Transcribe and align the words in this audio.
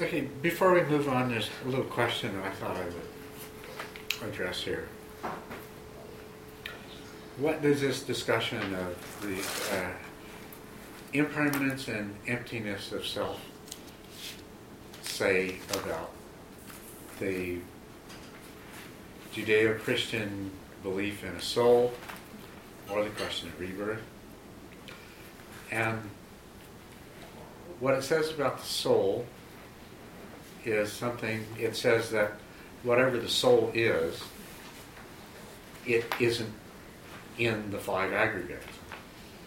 Okay, 0.00 0.28
before 0.42 0.74
we 0.74 0.82
move 0.82 1.08
on, 1.08 1.28
there's 1.28 1.50
a 1.64 1.68
little 1.68 1.84
question 1.84 2.32
that 2.36 2.46
I 2.46 2.50
thought 2.50 2.76
I 2.76 2.84
would 2.84 4.30
address 4.32 4.62
here. 4.62 4.86
What 7.38 7.62
does 7.62 7.80
this 7.80 8.04
discussion 8.04 8.62
of 8.76 9.20
the 9.22 9.76
uh, 9.76 9.90
impermanence 11.12 11.88
and 11.88 12.14
emptiness 12.28 12.92
of 12.92 13.04
self 13.04 13.40
say 15.02 15.56
about 15.74 16.12
the 17.18 17.58
Judeo 19.34 19.80
Christian 19.80 20.52
belief 20.84 21.24
in 21.24 21.30
a 21.30 21.42
soul 21.42 21.92
or 22.88 23.02
the 23.02 23.10
question 23.10 23.48
of 23.48 23.58
rebirth? 23.58 24.02
And 25.72 26.08
what 27.80 27.94
it 27.94 28.04
says 28.04 28.30
about 28.30 28.60
the 28.60 28.66
soul 28.66 29.26
is 30.64 30.92
something, 30.92 31.44
it 31.58 31.76
says 31.76 32.10
that 32.10 32.32
whatever 32.82 33.18
the 33.18 33.28
soul 33.28 33.70
is, 33.74 34.22
it 35.86 36.04
isn't 36.20 36.52
in 37.38 37.70
the 37.70 37.78
five 37.78 38.12
aggregates. 38.12 38.66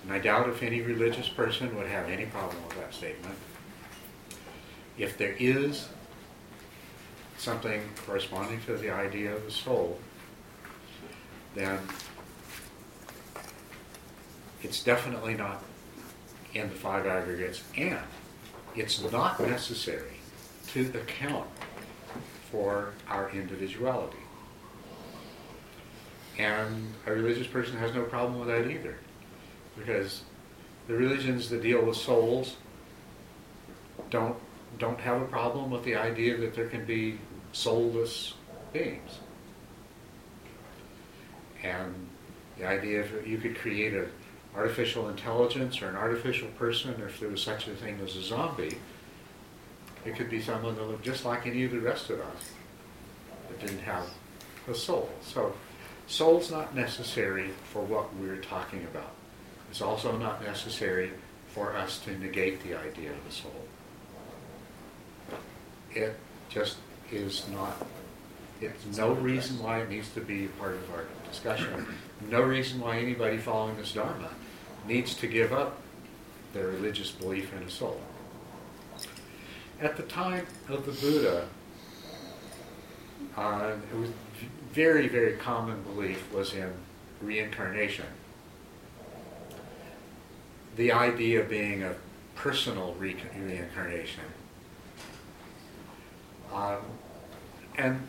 And 0.04 0.14
I 0.14 0.20
doubt 0.20 0.50
if 0.50 0.64
any 0.64 0.82
religious 0.82 1.30
person 1.30 1.76
would 1.76 1.88
have 1.88 2.10
any 2.10 2.26
problem 2.26 2.58
with 2.68 2.78
that 2.78 2.94
statement. 2.94 3.36
If 4.98 5.18
there 5.18 5.36
is 5.40 5.88
something 7.38 7.82
corresponding 8.06 8.62
to 8.66 8.78
the 8.78 8.90
idea 8.92 9.36
of 9.36 9.46
the 9.46 9.52
soul, 9.52 10.00
then 11.56 11.80
it's 14.64 14.84
definitely 14.84 15.34
not 15.34 15.64
in 16.54 16.70
the 16.70 16.76
five 16.76 17.06
aggregates, 17.06 17.64
and 17.78 18.00
it's 18.76 19.02
not 19.12 19.40
necessary 19.40 20.21
to 20.74 20.88
account 21.00 21.48
for 22.52 22.94
our 23.08 23.30
individuality. 23.32 24.18
And 26.38 26.94
a 27.06 27.12
religious 27.12 27.48
person 27.48 27.78
has 27.78 27.94
no 27.94 28.04
problem 28.04 28.40
with 28.40 28.48
that 28.48 28.70
either, 28.70 28.98
because 29.78 30.24
the 30.88 30.96
religions 30.96 31.50
that 31.50 31.62
deal 31.62 31.84
with 31.84 31.98
souls 31.98 32.58
don't 34.10 34.36
don't 34.80 35.00
have 35.00 35.22
a 35.22 35.26
problem 35.26 35.70
with 35.70 35.84
the 35.84 35.96
idea 35.96 36.38
that 36.38 36.56
there 36.56 36.68
can 36.68 36.86
be 36.86 37.20
soulless 37.52 38.34
beings. 38.72 39.20
And 41.62 41.94
the 42.58 42.66
idea 42.66 43.02
if 43.02 43.28
you 43.28 43.38
could 43.38 43.58
create 43.58 43.94
an 43.94 44.10
artificial 44.56 45.10
intelligence 45.10 45.82
or 45.82 45.90
an 45.90 45.96
artificial 45.96 46.48
person, 46.58 46.96
if 47.02 47.20
there 47.20 47.30
was 47.30 47.44
such 47.44 47.68
a 47.68 47.76
thing 47.76 48.00
as 48.04 48.16
a 48.16 48.24
zombie, 48.24 48.78
it 50.06 50.16
could 50.16 50.30
be 50.30 50.42
someone 50.42 50.76
that 50.76 50.84
looked 50.84 51.04
just 51.04 51.26
like 51.26 51.46
any 51.46 51.64
of 51.64 51.72
the 51.72 51.80
rest 51.80 52.10
of 52.10 52.20
us 52.20 52.52
that 53.48 53.60
didn't 53.60 53.82
have 53.82 54.08
a 54.68 54.74
soul. 54.74 55.10
So 55.22 55.54
soul's 56.08 56.52
not 56.52 56.76
necessary 56.76 57.52
for 57.72 57.82
what 57.84 58.14
we're 58.16 58.38
talking 58.38 58.84
about. 58.84 59.12
It's 59.70 59.82
also 59.82 60.18
not 60.18 60.44
necessary 60.44 61.12
for 61.48 61.76
us 61.76 62.00
to 62.00 62.18
negate 62.18 62.62
the 62.64 62.76
idea 62.76 63.12
of 63.12 63.24
the 63.26 63.32
soul. 63.32 63.66
It 65.94 66.18
just 66.50 66.78
is 67.12 67.48
not, 67.50 67.86
it's 68.62 68.98
no 68.98 69.14
reason 69.14 69.62
why 69.62 69.82
it 69.82 69.90
needs 69.90 70.10
to 70.14 70.22
be 70.22 70.46
a 70.46 70.50
part 70.50 70.74
of 70.74 70.92
our 70.94 71.06
discussion. 71.30 71.86
No 72.30 72.42
reason 72.42 72.80
why 72.80 72.98
anybody 72.98 73.38
following 73.38 73.78
this 73.78 73.94
Dharma 73.94 74.30
needs 74.88 75.16
to 75.16 75.28
give 75.28 75.54
up 75.54 75.78
their 76.54 76.68
religious 76.68 77.12
belief 77.12 77.54
in 77.54 77.64
a 77.64 77.70
soul. 77.70 78.00
At 79.82 79.98
the 79.98 80.04
time 80.04 80.46
of 80.70 80.86
the 80.86 80.92
Buddha, 80.92 81.48
uh, 83.36 83.72
it 83.92 83.98
was 83.98 84.10
very, 84.72 85.08
very 85.08 85.38
common 85.38 85.82
belief 85.82 86.32
was 86.32 86.54
in 86.54 86.72
reincarnation. 87.20 88.06
The 90.76 90.92
idea 90.92 91.44
being 91.44 91.82
a 91.82 91.96
personal 92.36 92.94
re- 93.00 93.16
reincarnation. 93.36 94.24
Um, 96.54 96.78
and 97.76 98.08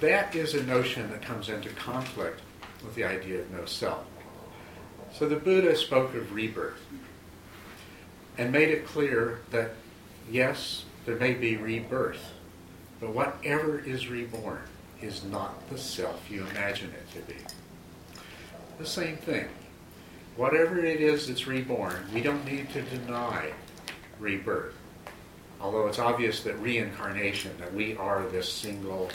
that 0.00 0.34
is 0.34 0.52
a 0.52 0.62
notion 0.64 1.10
that 1.12 1.22
comes 1.22 1.48
into 1.48 1.70
conflict 1.70 2.42
with 2.84 2.94
the 2.94 3.04
idea 3.04 3.40
of 3.40 3.50
no 3.50 3.64
self. 3.64 4.04
So 5.14 5.26
the 5.26 5.36
Buddha 5.36 5.74
spoke 5.76 6.14
of 6.14 6.34
rebirth 6.34 6.84
and 8.36 8.52
made 8.52 8.68
it 8.68 8.86
clear 8.86 9.40
that 9.50 9.70
yes, 10.30 10.84
there 11.04 11.16
may 11.16 11.34
be 11.34 11.56
rebirth, 11.56 12.32
but 13.00 13.10
whatever 13.10 13.78
is 13.78 14.08
reborn 14.08 14.62
is 15.00 15.24
not 15.24 15.68
the 15.68 15.78
self 15.78 16.30
you 16.30 16.46
imagine 16.46 16.90
it 16.90 17.10
to 17.14 17.32
be. 17.32 17.38
The 18.78 18.86
same 18.86 19.16
thing. 19.16 19.48
Whatever 20.36 20.84
it 20.84 21.00
is 21.00 21.28
that's 21.28 21.46
reborn, 21.46 22.06
we 22.12 22.20
don't 22.20 22.44
need 22.44 22.70
to 22.70 22.82
deny 22.82 23.52
rebirth. 24.18 24.74
Although 25.60 25.86
it's 25.86 25.98
obvious 25.98 26.42
that 26.42 26.58
reincarnation, 26.58 27.52
that 27.58 27.72
we 27.72 27.96
are 27.96 28.26
this 28.26 28.52
single, 28.52 29.10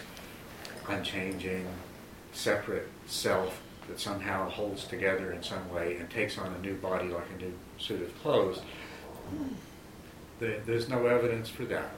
unchanging, 0.87 1.67
separate 2.33 2.87
self 3.05 3.61
that 3.87 3.99
somehow 3.99 4.49
holds 4.49 4.85
together 4.85 5.31
in 5.31 5.43
some 5.43 5.69
way 5.71 5.97
and 5.97 6.09
takes 6.09 6.37
on 6.37 6.53
a 6.53 6.59
new 6.59 6.75
body 6.75 7.09
like 7.09 7.25
a 7.37 7.41
new 7.41 7.53
suit 7.77 8.01
of 8.01 8.21
clothes, 8.21 8.61
there's 10.41 10.89
no 10.89 11.05
evidence 11.05 11.49
for 11.49 11.65
that. 11.65 11.91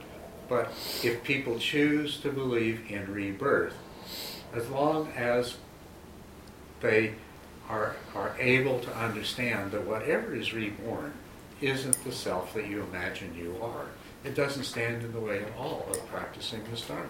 But 0.48 0.70
if 1.02 1.22
people 1.24 1.58
choose 1.58 2.20
to 2.20 2.30
believe 2.30 2.82
in 2.90 3.12
rebirth, 3.12 3.74
as 4.54 4.68
long 4.68 5.08
as 5.16 5.56
they 6.80 7.14
are, 7.68 7.96
are 8.14 8.36
able 8.38 8.78
to 8.80 8.96
understand 8.96 9.72
that 9.72 9.86
whatever 9.86 10.34
is 10.34 10.52
reborn 10.52 11.14
isn't 11.60 12.04
the 12.04 12.12
self 12.12 12.52
that 12.54 12.66
you 12.66 12.82
imagine 12.82 13.34
you 13.34 13.56
are, 13.62 13.86
it 14.22 14.34
doesn't 14.34 14.64
stand 14.64 15.02
in 15.02 15.12
the 15.12 15.20
way 15.20 15.42
at 15.42 15.56
all 15.56 15.86
of 15.90 16.06
practicing 16.08 16.62
this 16.70 16.86
Dharma. 16.86 17.06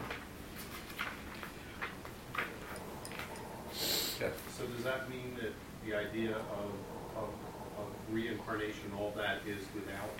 Yeah. 4.20 4.28
So 4.56 4.66
does 4.66 4.84
that 4.84 5.10
mean 5.10 5.36
that 5.40 5.52
the 5.84 5.96
idea 5.96 6.36
of, 6.36 6.72
of, 7.16 7.28
of 7.78 7.86
reincarnation, 8.10 8.92
all 8.96 9.12
that 9.16 9.38
is 9.46 9.64
without 9.74 10.10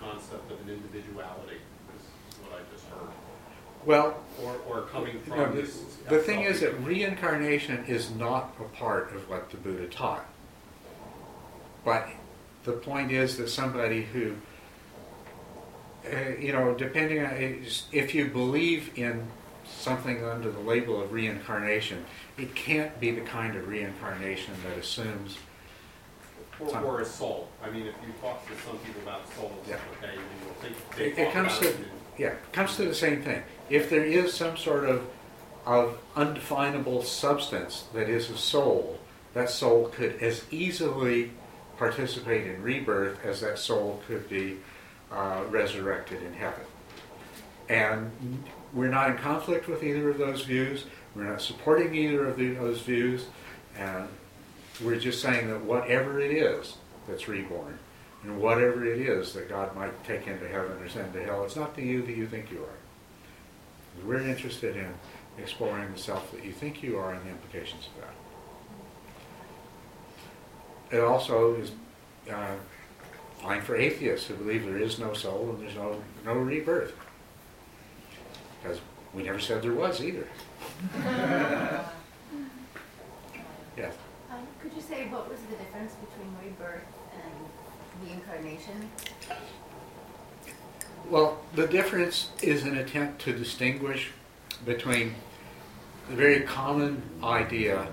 concept 0.00 0.50
of 0.50 0.60
an 0.60 0.70
individuality? 0.70 1.56
Is 1.96 2.04
what 2.42 2.58
I 2.58 2.74
just 2.74 2.86
heard. 2.86 3.08
Well, 3.84 4.22
or, 4.42 4.56
or 4.68 4.82
coming 4.82 5.20
from 5.20 5.54
this. 5.54 5.80
The, 6.08 6.16
the 6.16 6.22
thing 6.22 6.42
is 6.42 6.60
that 6.60 6.78
reincarnation 6.82 7.84
is 7.86 8.10
not 8.10 8.54
a 8.60 8.64
part 8.76 9.14
of 9.14 9.28
what 9.28 9.50
the 9.50 9.56
Buddha 9.56 9.86
taught. 9.86 10.26
But 11.84 12.08
the 12.64 12.72
point 12.72 13.12
is 13.12 13.36
that 13.38 13.48
somebody 13.48 14.02
who, 14.02 14.34
uh, 16.04 16.36
you 16.38 16.52
know, 16.52 16.74
depending 16.74 17.24
on 17.24 17.32
if 17.92 18.14
you 18.14 18.26
believe 18.26 18.90
in 18.96 19.26
something 19.64 20.24
under 20.24 20.50
the 20.50 20.60
label 20.60 21.00
of 21.00 21.12
reincarnation, 21.12 22.04
it 22.36 22.54
can't 22.54 22.98
be 23.00 23.10
the 23.10 23.20
kind 23.20 23.56
of 23.56 23.68
reincarnation 23.68 24.54
that 24.66 24.78
assumes. 24.78 25.38
Or, 26.60 26.78
or 26.80 27.00
a 27.00 27.04
soul. 27.04 27.48
I 27.62 27.70
mean, 27.70 27.86
if 27.86 27.94
you 28.06 28.12
talk 28.20 28.44
to 28.46 28.52
some 28.66 28.78
people 28.78 29.02
about 29.02 29.32
souls, 29.34 29.52
Yeah. 29.68 29.76
okay, 30.02 30.14
and 30.16 30.76
think 30.96 31.14
they 31.16 31.22
It, 31.22 31.32
comes 31.32 31.58
to 31.60 31.74
yeah, 32.16 32.28
it 32.28 32.52
comes 32.52 32.76
to 32.76 32.84
the 32.84 32.94
same 32.94 33.22
thing. 33.22 33.42
If 33.70 33.90
there 33.90 34.04
is 34.04 34.34
some 34.34 34.56
sort 34.56 34.84
of 34.84 35.06
of 35.66 35.98
undefinable 36.16 37.02
substance 37.02 37.84
that 37.92 38.08
is 38.08 38.30
a 38.30 38.36
soul, 38.38 38.98
that 39.34 39.50
soul 39.50 39.88
could 39.94 40.20
as 40.22 40.44
easily 40.50 41.30
participate 41.76 42.46
in 42.46 42.62
rebirth 42.62 43.24
as 43.24 43.40
that 43.42 43.58
soul 43.58 44.00
could 44.06 44.28
be 44.28 44.56
uh, 45.12 45.42
resurrected 45.50 46.22
in 46.22 46.32
heaven. 46.32 46.64
And 47.68 48.10
we're 48.72 48.88
not 48.88 49.10
in 49.10 49.16
conflict 49.18 49.68
with 49.68 49.84
either 49.84 50.08
of 50.08 50.18
those 50.18 50.42
views. 50.42 50.84
We're 51.14 51.24
not 51.24 51.42
supporting 51.42 51.94
either 51.94 52.26
of 52.26 52.36
the, 52.38 52.54
those 52.54 52.80
views. 52.80 53.26
And 53.76 54.08
we're 54.82 54.98
just 54.98 55.20
saying 55.20 55.48
that 55.48 55.64
whatever 55.64 56.20
it 56.20 56.30
is 56.30 56.76
that's 57.06 57.28
reborn, 57.28 57.78
and 58.22 58.40
whatever 58.40 58.84
it 58.84 59.00
is 59.00 59.32
that 59.34 59.48
God 59.48 59.74
might 59.76 60.04
take 60.04 60.26
into 60.26 60.48
heaven 60.48 60.82
or 60.82 60.88
send 60.88 61.12
to 61.12 61.24
hell, 61.24 61.44
it's 61.44 61.56
not 61.56 61.76
the 61.76 61.82
you 61.82 62.02
that 62.02 62.16
you 62.16 62.26
think 62.26 62.50
you 62.50 62.62
are. 62.62 64.04
We're 64.04 64.20
interested 64.20 64.76
in 64.76 64.92
exploring 65.38 65.92
the 65.92 65.98
self 65.98 66.30
that 66.32 66.44
you 66.44 66.52
think 66.52 66.82
you 66.82 66.98
are 66.98 67.12
and 67.12 67.24
the 67.24 67.30
implications 67.30 67.88
of 67.96 68.02
that. 68.02 68.14
It 70.96 71.00
also 71.00 71.54
is 71.56 71.72
uh, 72.30 72.54
fine 73.40 73.62
for 73.62 73.76
atheists 73.76 74.26
who 74.26 74.34
believe 74.34 74.64
there 74.64 74.78
is 74.78 74.98
no 74.98 75.12
soul 75.12 75.50
and 75.50 75.60
there's 75.60 75.74
no, 75.74 76.00
no 76.24 76.34
rebirth. 76.34 76.94
Because 78.62 78.80
we 79.14 79.22
never 79.22 79.38
said 79.38 79.62
there 79.62 79.72
was 79.72 80.02
either. 80.02 80.26
yes. 83.76 83.94
Um, 84.30 84.46
could 84.60 84.72
you 84.72 84.76
say 84.88 85.06
what 85.08 85.28
was 85.28 85.38
the 85.50 85.56
difference 85.56 85.92
between 85.96 86.34
rebirth 86.42 86.82
and 87.12 88.08
reincarnation? 88.08 88.88
Well, 91.10 91.38
the 91.54 91.66
difference 91.66 92.30
is 92.42 92.64
an 92.64 92.78
attempt 92.78 93.20
to 93.22 93.34
distinguish 93.34 94.10
between 94.64 95.14
the 96.08 96.16
very 96.16 96.40
common 96.40 97.02
idea, 97.22 97.86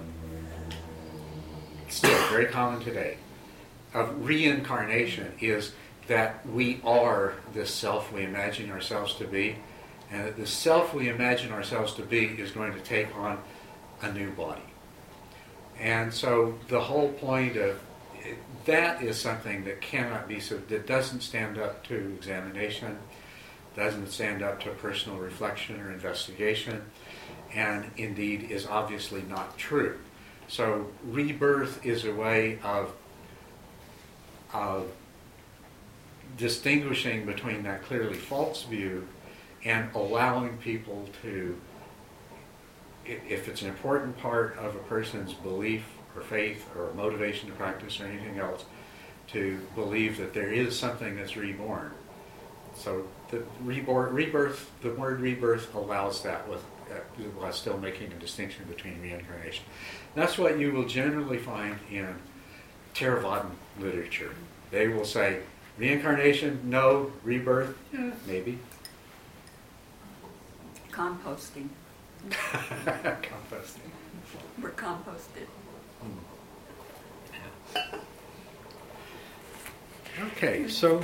still 1.90 2.18
very 2.30 2.46
common 2.46 2.82
today, 2.82 3.18
of 3.94 4.26
reincarnation 4.26 5.34
is 5.42 5.74
that 6.08 6.46
we 6.48 6.80
are 6.86 7.34
this 7.54 7.72
self 7.72 8.12
we 8.14 8.24
imagine 8.24 8.72
ourselves 8.72 9.16
to 9.16 9.28
be, 9.28 9.58
and 10.12 10.26
that 10.26 10.38
the 10.38 10.48
self 10.48 10.94
we 10.94 11.10
imagine 11.10 11.52
ourselves 11.52 11.94
to 11.96 12.04
be 12.04 12.26
is 12.26 12.52
going 12.52 12.74
to 12.74 12.80
take 12.80 13.14
on 13.18 13.38
a 14.02 14.12
new 14.14 14.32
body. 14.32 14.62
And 15.80 16.14
so 16.14 16.58
the 16.68 16.80
whole 16.80 17.10
point 17.10 17.58
of 17.58 17.80
that 18.66 19.04
is 19.04 19.20
something 19.20 19.66
that 19.66 19.82
cannot 19.82 20.28
be 20.28 20.40
so 20.40 20.58
that 20.58 20.88
doesn't 20.88 21.22
stand 21.22 21.58
up 21.58 21.86
to 21.88 21.96
examination, 22.16 22.98
doesn't 23.76 24.10
stand 24.10 24.42
up 24.42 24.62
to 24.64 24.70
personal 24.72 25.20
reflection 25.20 25.80
or 25.80 25.92
investigation, 25.92 26.82
and 27.54 27.92
indeed 27.98 28.50
is 28.50 28.66
obviously 28.66 29.22
not 29.24 29.58
true. 29.58 30.00
So 30.48 30.88
rebirth 31.04 31.86
is 31.86 32.06
a 32.06 32.14
way 32.14 32.60
of 32.64 32.94
of 34.54 34.90
distinguishing 36.38 37.26
between 37.26 37.64
that 37.64 37.84
clearly 37.84 38.16
false 38.16 38.64
view 38.64 39.08
and 39.64 39.90
allowing 39.96 40.58
people 40.58 41.08
to 41.22 41.60
if 43.06 43.48
it's 43.48 43.62
an 43.62 43.70
important 43.70 44.18
part 44.18 44.58
of 44.58 44.76
a 44.76 44.80
person's 44.80 45.34
belief 45.34 45.86
or 46.16 46.22
faith 46.22 46.66
or 46.76 46.94
motivation 46.94 47.50
to 47.50 47.56
practice 47.56 48.00
or 48.00 48.06
anything 48.06 48.40
else, 48.40 48.66
to 49.28 49.60
believe 49.76 50.18
that 50.18 50.34
there 50.34 50.52
is 50.52 50.78
something 50.78 51.16
that's 51.16 51.36
reborn. 51.36 51.92
So 52.76 53.08
the 53.32 53.44
reborn, 53.62 54.14
rebirth, 54.14 54.72
the 54.82 54.92
word 54.92 55.20
rebirth 55.20 55.74
allows 55.76 56.22
that 56.24 56.48
with, 56.48 56.64
uh, 56.92 57.24
while 57.38 57.52
still 57.52 57.78
making 57.78 58.12
a 58.12 58.16
distinction 58.16 58.66
between 58.66 59.02
reincarnation. 59.02 59.66
That's 60.14 60.38
what 60.38 60.60
you 60.60 60.72
will 60.72 60.86
generally 60.86 61.38
find 61.38 61.78
in 61.90 62.16
Theravadan 62.94 63.52
literature. 63.80 64.36
They 64.72 64.88
will 64.88 65.06
say 65.06 65.40
reincarnation, 65.78 66.62
no, 66.66 67.12
rebirth, 67.24 67.78
yeah, 67.94 68.12
maybe. 68.28 68.60
Composting. 70.92 71.70
Composting. 72.30 73.92
We're 74.62 74.72
composted. 74.72 75.48
Hmm. 76.02 76.18
Okay, 80.28 80.68
so 80.70 81.04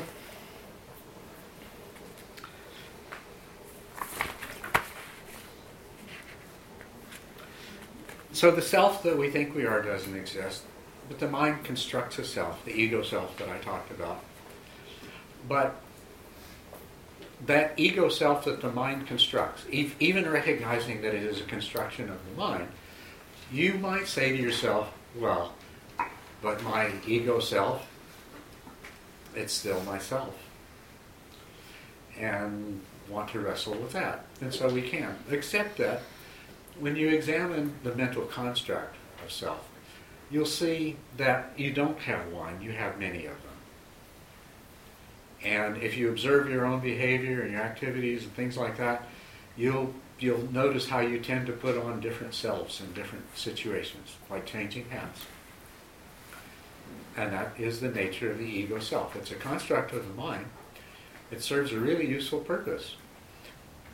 so 8.31 8.51
the 8.51 8.61
self 8.61 9.03
that 9.03 9.17
we 9.17 9.29
think 9.29 9.53
we 9.53 9.65
are 9.65 9.81
doesn't 9.81 10.15
exist, 10.15 10.63
but 11.09 11.19
the 11.19 11.27
mind 11.27 11.63
constructs 11.63 12.17
a 12.19 12.23
self, 12.23 12.63
the 12.63 12.71
ego 12.71 13.03
self 13.03 13.37
that 13.37 13.49
I 13.49 13.57
talked 13.57 13.91
about. 13.91 14.23
But 15.47 15.80
that 17.45 17.73
ego 17.77 18.09
self 18.09 18.45
that 18.45 18.61
the 18.61 18.71
mind 18.71 19.07
constructs, 19.07 19.65
even 19.71 20.29
recognizing 20.29 21.01
that 21.01 21.13
it 21.13 21.23
is 21.23 21.39
a 21.41 21.45
construction 21.45 22.09
of 22.09 22.17
the 22.29 22.39
mind, 22.39 22.67
you 23.51 23.73
might 23.75 24.07
say 24.07 24.35
to 24.35 24.41
yourself, 24.41 24.91
well, 25.15 25.53
but 26.41 26.61
my 26.63 26.91
ego 27.07 27.39
self, 27.39 27.87
it's 29.35 29.53
still 29.53 29.81
myself. 29.83 30.35
And 32.19 32.81
want 33.09 33.29
to 33.29 33.39
wrestle 33.39 33.73
with 33.73 33.91
that. 33.93 34.25
And 34.41 34.53
so 34.53 34.69
we 34.69 34.81
can. 34.81 35.15
Except 35.29 35.77
that 35.77 36.01
when 36.79 36.95
you 36.95 37.09
examine 37.09 37.73
the 37.83 37.93
mental 37.95 38.23
construct 38.23 38.95
of 39.23 39.31
self, 39.31 39.67
you'll 40.29 40.45
see 40.45 40.97
that 41.17 41.51
you 41.57 41.71
don't 41.73 41.99
have 41.99 42.31
one, 42.31 42.61
you 42.61 42.71
have 42.71 42.99
many 42.99 43.25
of 43.25 43.41
them. 43.41 43.50
And 45.43 45.77
if 45.77 45.97
you 45.97 46.09
observe 46.09 46.49
your 46.49 46.65
own 46.65 46.79
behavior 46.81 47.41
and 47.41 47.51
your 47.51 47.61
activities 47.61 48.23
and 48.23 48.33
things 48.33 48.57
like 48.57 48.77
that, 48.77 49.07
you'll 49.57 49.93
you'll 50.19 50.51
notice 50.51 50.87
how 50.87 50.99
you 50.99 51.19
tend 51.19 51.47
to 51.47 51.53
put 51.53 51.75
on 51.77 51.99
different 51.99 52.33
selves 52.33 52.79
in 52.79 52.93
different 52.93 53.25
situations, 53.35 54.15
like 54.29 54.45
changing 54.45 54.87
hats. 54.89 55.21
And 57.17 57.33
that 57.33 57.53
is 57.57 57.81
the 57.81 57.89
nature 57.89 58.31
of 58.31 58.37
the 58.37 58.45
ego 58.45 58.79
self. 58.79 59.15
It's 59.15 59.31
a 59.31 59.35
construct 59.35 59.93
of 59.93 60.07
the 60.07 60.13
mind. 60.13 60.45
It 61.31 61.41
serves 61.41 61.71
a 61.71 61.79
really 61.79 62.07
useful 62.07 62.39
purpose. 62.39 62.95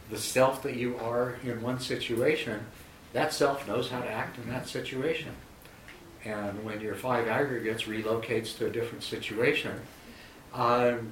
The 0.10 0.18
self 0.18 0.64
that 0.64 0.76
you 0.76 0.98
are 0.98 1.38
in 1.44 1.62
one 1.62 1.80
situation, 1.80 2.66
that 3.14 3.34
self 3.34 3.68
knows 3.68 3.90
how 3.90 4.02
to 4.02 4.10
act 4.10 4.38
in 4.38 4.50
that 4.50 4.68
situation. 4.68 5.32
And 6.26 6.64
when 6.66 6.82
your 6.82 6.96
five 6.96 7.28
aggregates 7.28 7.84
relocates 7.84 8.58
to 8.58 8.66
a 8.66 8.70
different 8.70 9.04
situation, 9.04 9.80
um, 10.54 11.12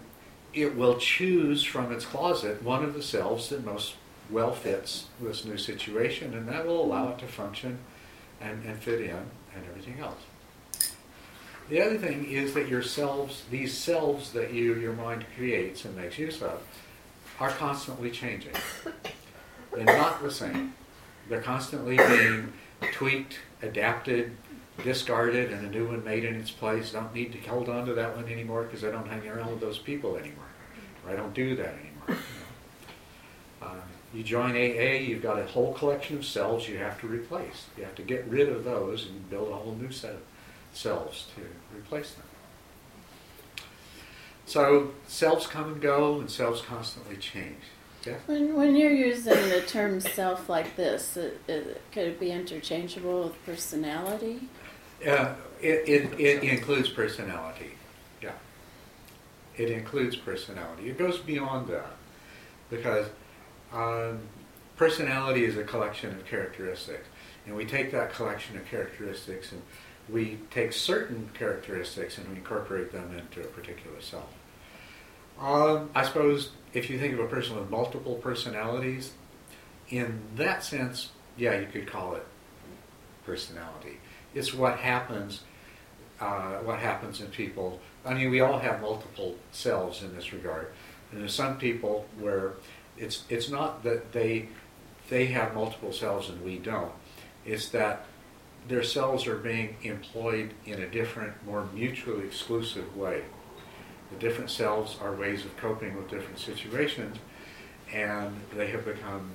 it 0.55 0.75
will 0.75 0.97
choose 0.97 1.63
from 1.63 1.91
its 1.91 2.05
closet 2.05 2.63
one 2.63 2.83
of 2.83 2.93
the 2.93 3.03
selves 3.03 3.49
that 3.49 3.65
most 3.65 3.95
well 4.29 4.53
fits 4.53 5.07
this 5.21 5.45
new 5.45 5.57
situation, 5.57 6.33
and 6.33 6.47
that 6.47 6.65
will 6.65 6.83
allow 6.83 7.09
it 7.09 7.19
to 7.19 7.27
function 7.27 7.77
and, 8.41 8.63
and 8.63 8.79
fit 8.79 9.01
in 9.01 9.09
and 9.09 9.65
everything 9.69 9.99
else. 9.99 10.21
The 11.69 11.81
other 11.81 11.97
thing 11.97 12.25
is 12.25 12.53
that 12.53 12.67
your 12.67 12.83
selves, 12.83 13.43
these 13.49 13.75
selves 13.75 14.31
that 14.33 14.53
you, 14.53 14.75
your 14.75 14.93
mind 14.93 15.25
creates 15.35 15.83
and 15.85 15.95
makes 15.95 16.17
use 16.17 16.41
of, 16.41 16.61
are 17.39 17.49
constantly 17.49 18.11
changing. 18.11 18.53
They're 19.73 19.83
not 19.83 20.21
the 20.21 20.31
same. 20.31 20.73
They're 21.27 21.41
constantly 21.41 21.97
being 21.97 22.53
tweaked, 22.93 23.39
adapted, 23.61 24.37
discarded, 24.83 25.51
and 25.51 25.65
a 25.65 25.69
new 25.69 25.87
one 25.87 26.03
made 26.03 26.23
in 26.23 26.35
its 26.35 26.51
place. 26.51 26.91
Don't 26.91 27.13
need 27.13 27.31
to 27.33 27.49
hold 27.49 27.69
on 27.69 27.85
to 27.85 27.93
that 27.93 28.15
one 28.15 28.25
anymore 28.25 28.63
because 28.63 28.83
I 28.83 28.91
don't 28.91 29.07
hang 29.07 29.27
around 29.27 29.51
with 29.51 29.61
those 29.61 29.77
people 29.77 30.17
anymore. 30.17 30.45
Or 31.05 31.11
I 31.11 31.15
don't 31.15 31.33
do 31.33 31.55
that 31.55 31.75
anymore. 31.75 32.23
Uh, 33.61 33.81
you 34.13 34.23
join 34.23 34.51
AA, 34.51 34.99
you've 34.99 35.23
got 35.23 35.39
a 35.39 35.45
whole 35.45 35.73
collection 35.73 36.17
of 36.17 36.25
cells 36.25 36.67
you 36.67 36.77
have 36.77 36.99
to 37.01 37.07
replace. 37.07 37.65
You 37.77 37.83
have 37.83 37.95
to 37.95 38.03
get 38.03 38.25
rid 38.27 38.49
of 38.49 38.63
those 38.63 39.07
and 39.07 39.29
build 39.29 39.49
a 39.49 39.55
whole 39.55 39.75
new 39.75 39.91
set 39.91 40.13
of 40.13 40.21
cells 40.73 41.27
to 41.35 41.77
replace 41.77 42.11
them. 42.11 42.25
So 44.45 44.91
selves 45.07 45.47
come 45.47 45.73
and 45.73 45.81
go, 45.81 46.19
and 46.19 46.29
selves 46.29 46.61
constantly 46.61 47.17
change. 47.17 47.63
Yeah? 48.05 48.17
When, 48.27 48.55
when 48.55 48.75
you're 48.75 48.91
using 48.91 49.49
the 49.49 49.61
term 49.61 49.99
self 49.99 50.47
like 50.47 50.75
this, 50.75 51.17
it, 51.17 51.41
it, 51.47 51.81
could 51.91 52.07
it 52.07 52.19
be 52.19 52.31
interchangeable 52.31 53.23
with 53.23 53.45
personality? 53.45 54.47
Uh, 55.05 55.33
it, 55.61 55.87
it, 55.87 56.19
it 56.19 56.43
includes 56.43 56.89
personality. 56.89 57.71
Yeah. 58.21 58.31
It 59.57 59.69
includes 59.69 60.15
personality. 60.15 60.89
It 60.89 60.97
goes 60.97 61.19
beyond 61.19 61.67
that 61.67 61.91
because 62.69 63.07
um, 63.71 64.19
personality 64.75 65.45
is 65.45 65.57
a 65.57 65.63
collection 65.63 66.11
of 66.11 66.25
characteristics. 66.25 67.07
And 67.45 67.55
we 67.55 67.65
take 67.65 67.91
that 67.91 68.13
collection 68.13 68.57
of 68.57 68.65
characteristics 68.65 69.51
and 69.51 69.61
we 70.09 70.39
take 70.51 70.73
certain 70.73 71.29
characteristics 71.33 72.17
and 72.17 72.27
we 72.29 72.35
incorporate 72.35 72.91
them 72.91 73.15
into 73.17 73.41
a 73.41 73.51
particular 73.51 74.01
self. 74.01 74.33
Um, 75.39 75.89
I 75.93 76.05
suppose 76.05 76.51
if 76.73 76.89
you 76.89 76.97
think 76.97 77.13
of 77.13 77.19
a 77.19 77.27
person 77.27 77.55
with 77.55 77.69
multiple 77.69 78.15
personalities, 78.15 79.13
in 79.89 80.19
that 80.35 80.63
sense, 80.63 81.11
yeah, 81.37 81.59
you 81.59 81.67
could 81.67 81.87
call 81.87 82.15
it 82.15 82.25
personality. 83.25 83.97
It's 84.35 84.53
what 84.53 84.77
happens. 84.77 85.41
Uh, 86.19 86.57
what 86.57 86.79
happens 86.79 87.21
in 87.21 87.27
people? 87.27 87.79
I 88.05 88.13
mean, 88.13 88.29
we 88.29 88.41
all 88.41 88.59
have 88.59 88.81
multiple 88.81 89.35
selves 89.51 90.03
in 90.03 90.15
this 90.15 90.31
regard, 90.31 90.71
and 91.11 91.21
there's 91.21 91.33
some 91.33 91.57
people 91.57 92.05
where 92.19 92.53
it's 92.97 93.23
it's 93.29 93.49
not 93.49 93.83
that 93.83 94.11
they 94.11 94.49
they 95.09 95.27
have 95.27 95.53
multiple 95.53 95.93
selves 95.93 96.29
and 96.29 96.43
we 96.43 96.57
don't. 96.57 96.91
It's 97.45 97.69
that 97.69 98.05
their 98.67 98.83
cells 98.83 99.27
are 99.27 99.37
being 99.37 99.77
employed 99.83 100.51
in 100.65 100.81
a 100.81 100.87
different, 100.87 101.33
more 101.45 101.67
mutually 101.73 102.25
exclusive 102.25 102.95
way. 102.97 103.23
The 104.11 104.17
different 104.17 104.49
selves 104.49 104.97
are 105.01 105.13
ways 105.13 105.45
of 105.45 105.55
coping 105.57 105.95
with 105.95 106.09
different 106.09 106.39
situations, 106.39 107.17
and 107.93 108.35
they 108.55 108.67
have 108.67 108.85
become 108.85 109.31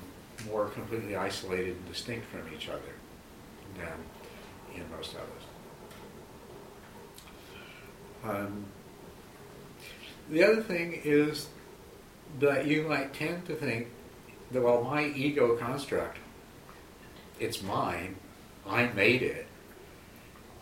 more 0.47 0.67
completely 0.67 1.17
isolated 1.17 1.77
and 1.77 1.89
distinct 1.89 2.27
from 2.27 2.43
each 2.55 2.69
other 2.69 2.95
than 3.77 3.93
in 4.75 4.85
most 4.91 5.15
others. 5.15 5.45
Um, 8.23 8.67
the 10.31 10.45
other 10.45 10.63
thing 10.63 11.01
is 11.05 11.49
that 12.39 12.67
you 12.67 12.83
might 12.83 13.15
tend 13.15 13.47
to 13.47 13.55
think 13.55 13.89
that, 14.53 14.63
well, 14.63 14.83
my 14.83 15.05
ego 15.07 15.57
construct, 15.57 16.19
it's 17.39 17.63
mine, 17.63 18.17
I 18.67 18.87
made 18.89 19.23
it. 19.23 19.47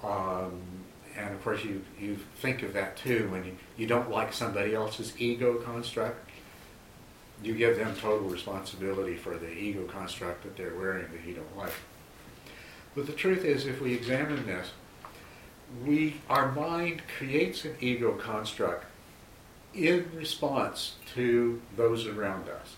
Um, 0.03 0.63
and 1.17 1.35
of 1.35 1.43
course, 1.43 1.65
you, 1.65 1.85
you 1.99 2.17
think 2.37 2.63
of 2.63 2.73
that 2.75 2.97
too 2.97 3.29
when 3.31 3.45
you, 3.45 3.57
you 3.77 3.87
don't 3.87 4.11
like 4.11 4.33
somebody 4.33 4.75
else's 4.75 5.13
ego 5.21 5.57
construct. 5.57 6.31
you 7.43 7.55
give 7.55 7.77
them 7.77 7.95
total 7.97 8.29
responsibility 8.29 9.17
for 9.17 9.37
the 9.37 9.51
ego 9.51 9.85
construct 9.87 10.45
that 10.45 10.57
they're 10.57 10.77
wearing 10.77 11.07
that 11.13 11.27
you 11.27 11.35
don't 11.35 11.57
like. 11.57 11.73
But 12.99 13.07
the 13.07 13.13
truth 13.13 13.45
is, 13.45 13.65
if 13.65 13.81
we 13.81 13.95
examine 13.95 14.45
this, 14.45 14.73
we 15.87 16.17
our 16.29 16.51
mind 16.51 17.03
creates 17.17 17.65
an 17.65 17.77
ego 17.81 18.15
construct 18.15 18.87
in 19.73 20.11
response 20.17 20.97
to 21.15 21.63
those 21.77 22.09
around 22.09 22.49
us, 22.49 22.75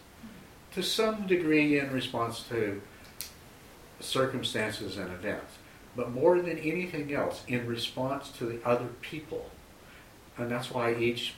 to 0.74 0.82
some 0.82 1.26
degree 1.26 1.78
in 1.78 1.90
response 1.90 2.42
to 2.50 2.82
circumstances 4.00 4.98
and 4.98 5.10
events, 5.10 5.54
but 5.96 6.10
more 6.10 6.38
than 6.42 6.58
anything 6.58 7.14
else, 7.14 7.42
in 7.48 7.66
response 7.66 8.28
to 8.32 8.44
the 8.44 8.60
other 8.62 8.88
people. 9.00 9.48
And 10.36 10.50
that's 10.50 10.70
why 10.70 10.96
each 10.96 11.32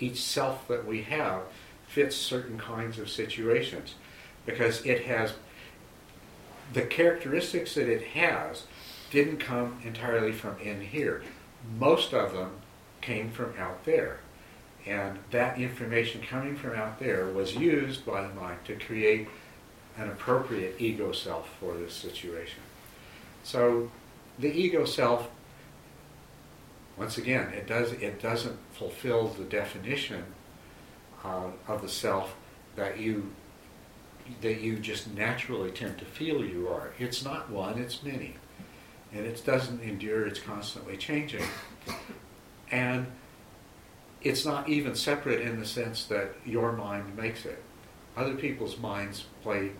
each 0.00 0.20
self 0.20 0.66
that 0.66 0.84
we 0.84 1.02
have 1.02 1.42
fits 1.86 2.16
certain 2.16 2.58
kinds 2.58 2.98
of 2.98 3.08
situations. 3.08 3.94
Because 4.44 4.84
it 4.84 5.04
has 5.04 5.34
the 6.72 6.82
characteristics 6.82 7.74
that 7.74 7.88
it 7.88 8.02
has 8.08 8.64
didn't 9.10 9.38
come 9.38 9.78
entirely 9.84 10.32
from 10.32 10.58
in 10.58 10.80
here. 10.80 11.22
Most 11.78 12.14
of 12.14 12.32
them 12.32 12.52
came 13.00 13.30
from 13.30 13.54
out 13.58 13.84
there. 13.84 14.20
And 14.86 15.18
that 15.30 15.58
information 15.58 16.22
coming 16.22 16.56
from 16.56 16.74
out 16.74 16.98
there 16.98 17.26
was 17.26 17.54
used 17.54 18.04
by 18.04 18.22
the 18.22 18.34
mind 18.34 18.58
to 18.64 18.74
create 18.76 19.28
an 19.96 20.08
appropriate 20.08 20.76
ego 20.78 21.12
self 21.12 21.48
for 21.60 21.74
this 21.76 21.94
situation. 21.94 22.62
So 23.44 23.90
the 24.38 24.48
ego 24.48 24.84
self, 24.84 25.28
once 26.96 27.18
again, 27.18 27.52
it 27.52 27.66
does 27.66 27.92
it 27.92 28.20
doesn't 28.20 28.58
fulfill 28.72 29.28
the 29.28 29.44
definition 29.44 30.24
uh, 31.24 31.50
of 31.68 31.82
the 31.82 31.88
self 31.88 32.34
that 32.74 32.98
you 32.98 33.30
that 34.40 34.60
you 34.60 34.78
just 34.78 35.12
naturally 35.14 35.70
tend 35.70 35.98
to 35.98 36.04
feel 36.04 36.44
you 36.44 36.68
are. 36.68 36.92
It's 36.98 37.24
not 37.24 37.50
one, 37.50 37.78
it's 37.78 38.02
many. 38.02 38.34
And 39.12 39.26
it 39.26 39.42
doesn't 39.44 39.82
endure, 39.82 40.26
it's 40.26 40.40
constantly 40.40 40.96
changing. 40.96 41.44
And 42.70 43.06
it's 44.22 44.44
not 44.44 44.68
even 44.68 44.94
separate 44.94 45.42
in 45.42 45.58
the 45.58 45.66
sense 45.66 46.04
that 46.06 46.34
your 46.46 46.72
mind 46.72 47.16
makes 47.16 47.44
it. 47.44 47.62
Other 48.16 48.34
people's 48.34 48.78
minds 48.78 49.24
play 49.42 49.72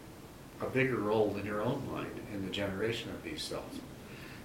a 0.60 0.66
bigger 0.66 0.96
role 0.96 1.30
than 1.30 1.44
your 1.46 1.62
own 1.62 1.82
mind 1.92 2.20
in 2.32 2.44
the 2.44 2.50
generation 2.50 3.10
of 3.10 3.22
these 3.22 3.42
cells. 3.42 3.80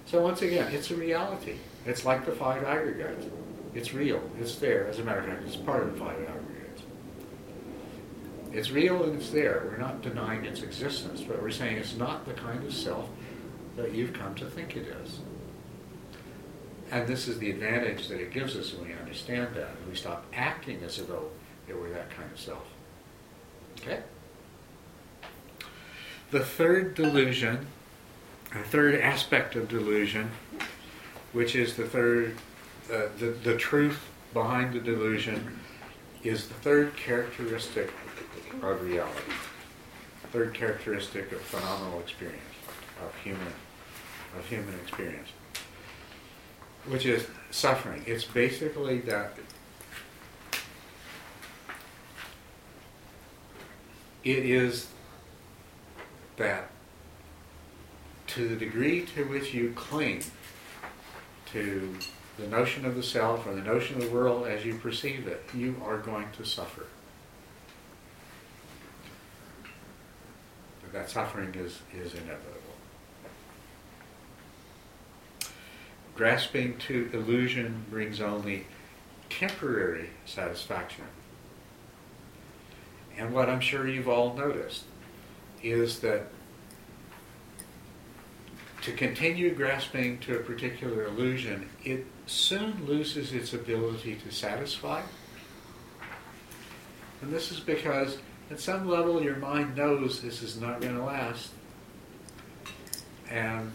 So 0.06 0.22
once 0.22 0.42
again, 0.42 0.72
it's 0.72 0.90
a 0.90 0.94
reality. 0.94 1.56
It's 1.84 2.04
like 2.04 2.24
the 2.24 2.32
five 2.32 2.64
aggregates. 2.64 3.26
It's 3.74 3.92
real. 3.92 4.22
It's 4.40 4.56
there. 4.56 4.86
As 4.86 4.98
a 4.98 5.04
matter 5.04 5.20
of 5.20 5.26
fact, 5.26 5.42
it's 5.46 5.56
part 5.56 5.82
of 5.82 5.92
the 5.92 5.98
five 5.98 6.16
aggregates. 6.16 6.37
It's 8.52 8.70
real 8.70 9.02
and 9.04 9.20
it's 9.20 9.30
there. 9.30 9.68
We're 9.70 9.78
not 9.78 10.02
denying 10.02 10.44
its 10.44 10.62
existence, 10.62 11.20
but 11.20 11.42
we're 11.42 11.50
saying 11.50 11.76
it's 11.76 11.96
not 11.96 12.24
the 12.24 12.32
kind 12.32 12.64
of 12.64 12.72
self 12.72 13.08
that 13.76 13.94
you've 13.94 14.12
come 14.12 14.34
to 14.36 14.46
think 14.46 14.76
it 14.76 14.86
is. 14.86 15.20
And 16.90 17.06
this 17.06 17.28
is 17.28 17.38
the 17.38 17.50
advantage 17.50 18.08
that 18.08 18.20
it 18.20 18.32
gives 18.32 18.56
us 18.56 18.72
when 18.72 18.88
we 18.88 18.94
understand 18.94 19.54
that. 19.54 19.70
and 19.78 19.88
We 19.88 19.94
stop 19.94 20.24
acting 20.32 20.82
as 20.82 20.96
though 20.96 21.30
it 21.68 21.78
were 21.78 21.90
that 21.90 22.10
kind 22.10 22.30
of 22.32 22.40
self. 22.40 22.64
Okay? 23.80 24.00
The 26.30 26.40
third 26.40 26.94
delusion, 26.94 27.66
the 28.52 28.60
third 28.60 28.94
aspect 29.00 29.54
of 29.54 29.68
delusion, 29.68 30.30
which 31.32 31.54
is 31.54 31.76
the 31.76 31.84
third, 31.84 32.36
uh, 32.90 33.08
the, 33.18 33.36
the 33.44 33.56
truth 33.56 34.08
behind 34.32 34.72
the 34.72 34.80
delusion, 34.80 35.58
is 36.24 36.48
the 36.48 36.54
third 36.54 36.96
characteristic 36.96 37.92
of 38.62 38.82
reality. 38.82 39.32
Third 40.32 40.54
characteristic 40.54 41.32
of 41.32 41.40
phenomenal 41.40 42.00
experience, 42.00 42.42
of 43.02 43.14
human, 43.22 43.52
of 44.36 44.44
human 44.46 44.74
experience 44.74 45.28
which 46.88 47.06
is 47.06 47.26
suffering. 47.50 48.02
It's 48.06 48.24
basically 48.24 49.00
that 49.00 49.34
it 54.24 54.44
is 54.44 54.88
that 56.36 56.70
to 58.28 58.48
the 58.48 58.56
degree 58.56 59.04
to 59.14 59.24
which 59.24 59.54
you 59.54 59.72
cling 59.74 60.22
to 61.52 61.96
the 62.38 62.46
notion 62.46 62.84
of 62.84 62.94
the 62.94 63.02
self 63.02 63.46
or 63.46 63.54
the 63.54 63.62
notion 63.62 63.96
of 63.96 64.02
the 64.02 64.10
world 64.10 64.46
as 64.46 64.64
you 64.64 64.76
perceive 64.76 65.26
it, 65.26 65.42
you 65.54 65.74
are 65.84 65.98
going 65.98 66.28
to 66.36 66.44
suffer. 66.44 66.86
That 70.92 71.10
suffering 71.10 71.54
is, 71.54 71.80
is 71.94 72.14
inevitable. 72.14 72.54
Grasping 76.14 76.76
to 76.78 77.10
illusion 77.12 77.84
brings 77.90 78.20
only 78.20 78.66
temporary 79.30 80.10
satisfaction. 80.26 81.04
And 83.16 83.32
what 83.32 83.48
I'm 83.48 83.60
sure 83.60 83.86
you've 83.86 84.08
all 84.08 84.34
noticed 84.34 84.84
is 85.62 86.00
that 86.00 86.28
to 88.82 88.92
continue 88.92 89.54
grasping 89.54 90.18
to 90.20 90.36
a 90.36 90.40
particular 90.40 91.04
illusion, 91.04 91.68
it 91.84 92.06
soon 92.26 92.86
loses 92.86 93.32
its 93.32 93.52
ability 93.52 94.16
to 94.24 94.32
satisfy. 94.32 95.02
And 97.20 97.32
this 97.32 97.50
is 97.50 97.60
because 97.60 98.18
at 98.50 98.60
some 98.60 98.88
level 98.88 99.22
your 99.22 99.36
mind 99.36 99.76
knows 99.76 100.20
this 100.20 100.42
is 100.42 100.60
not 100.60 100.80
going 100.80 100.96
to 100.96 101.02
last. 101.02 101.50
And 103.30 103.72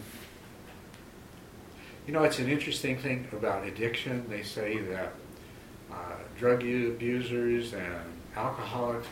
you 2.06 2.12
know, 2.12 2.22
it's 2.24 2.38
an 2.38 2.48
interesting 2.48 2.98
thing 2.98 3.28
about 3.32 3.66
addiction. 3.66 4.26
They 4.28 4.42
say 4.42 4.78
that 4.78 5.14
uh, 5.90 6.16
drug 6.38 6.62
abusers 6.62 7.72
and 7.72 8.02
alcoholics 8.36 9.06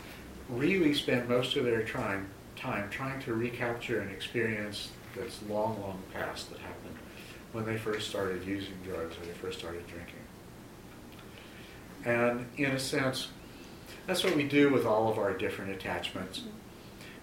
really 0.49 0.93
spend 0.93 1.27
most 1.27 1.55
of 1.55 1.65
their 1.65 1.83
time, 1.83 2.29
time 2.55 2.89
trying 2.89 3.19
to 3.21 3.33
recapture 3.33 3.99
an 4.01 4.09
experience 4.09 4.89
that's 5.15 5.41
long, 5.49 5.81
long 5.81 6.01
past 6.13 6.51
that 6.51 6.59
happened 6.59 6.95
when 7.51 7.65
they 7.65 7.77
first 7.77 8.09
started 8.09 8.43
using 8.45 8.73
drugs 8.83 9.15
or 9.17 9.25
they 9.25 9.33
first 9.33 9.59
started 9.59 9.85
drinking. 9.87 10.15
And 12.05 12.45
in 12.57 12.71
a 12.71 12.79
sense, 12.79 13.29
that's 14.05 14.23
what 14.23 14.35
we 14.35 14.43
do 14.43 14.69
with 14.69 14.85
all 14.85 15.09
of 15.09 15.17
our 15.17 15.33
different 15.33 15.71
attachments. 15.71 16.43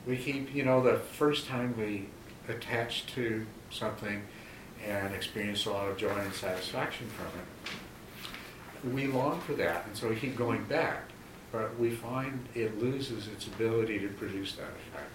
We 0.06 0.16
keep, 0.16 0.54
you 0.54 0.64
know, 0.64 0.82
the 0.82 0.98
first 0.98 1.46
time 1.46 1.74
we 1.76 2.08
attach 2.48 3.06
to 3.14 3.46
something, 3.70 4.22
and 4.86 5.14
experience 5.14 5.66
a 5.66 5.70
lot 5.70 5.88
of 5.88 5.96
joy 5.96 6.08
and 6.08 6.32
satisfaction 6.32 7.06
from 7.08 7.26
it. 7.38 8.94
We 8.94 9.06
long 9.06 9.40
for 9.40 9.52
that, 9.54 9.86
and 9.86 9.96
so 9.96 10.08
we 10.08 10.16
keep 10.16 10.36
going 10.36 10.64
back, 10.64 11.02
but 11.52 11.78
we 11.78 11.90
find 11.90 12.48
it 12.54 12.80
loses 12.80 13.28
its 13.28 13.46
ability 13.46 13.98
to 13.98 14.08
produce 14.08 14.54
that 14.54 14.62
effect. 14.62 15.10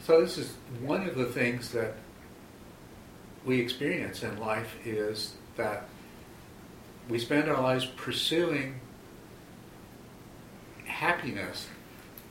So 0.00 0.20
this 0.20 0.38
is 0.38 0.54
one 0.80 1.08
of 1.08 1.16
the 1.16 1.26
things 1.26 1.72
that 1.72 1.94
we 3.46 3.60
experience 3.60 4.22
in 4.22 4.38
life 4.38 4.74
is 4.84 5.34
that 5.56 5.84
we 7.08 7.18
spend 7.18 7.48
our 7.48 7.62
lives 7.62 7.86
pursuing 7.86 8.80
happiness 10.84 11.68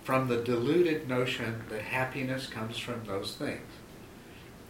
from 0.04 0.28
the 0.28 0.38
deluded 0.38 1.08
notion 1.08 1.64
that 1.70 1.82
happiness 1.82 2.48
comes 2.48 2.78
from 2.78 3.04
those 3.06 3.36
things. 3.36 3.66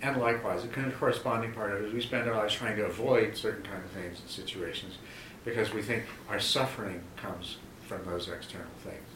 And 0.02 0.18
likewise, 0.18 0.62
the 0.62 0.92
corresponding 0.92 1.52
part 1.54 1.72
of 1.72 1.82
it 1.82 1.88
is 1.88 1.94
we 1.94 2.02
spend 2.02 2.30
our 2.30 2.36
lives 2.36 2.54
trying 2.54 2.75
to 2.75 2.86
avoid 2.86 3.36
certain 3.36 3.64
kind 3.64 3.84
of 3.84 3.90
things 3.90 4.20
and 4.20 4.30
situations 4.30 4.98
because 5.44 5.74
we 5.74 5.82
think 5.82 6.04
our 6.30 6.40
suffering 6.40 7.02
comes 7.18 7.58
from 7.88 8.06
those 8.06 8.30
external 8.30 8.68
things. 8.84 9.08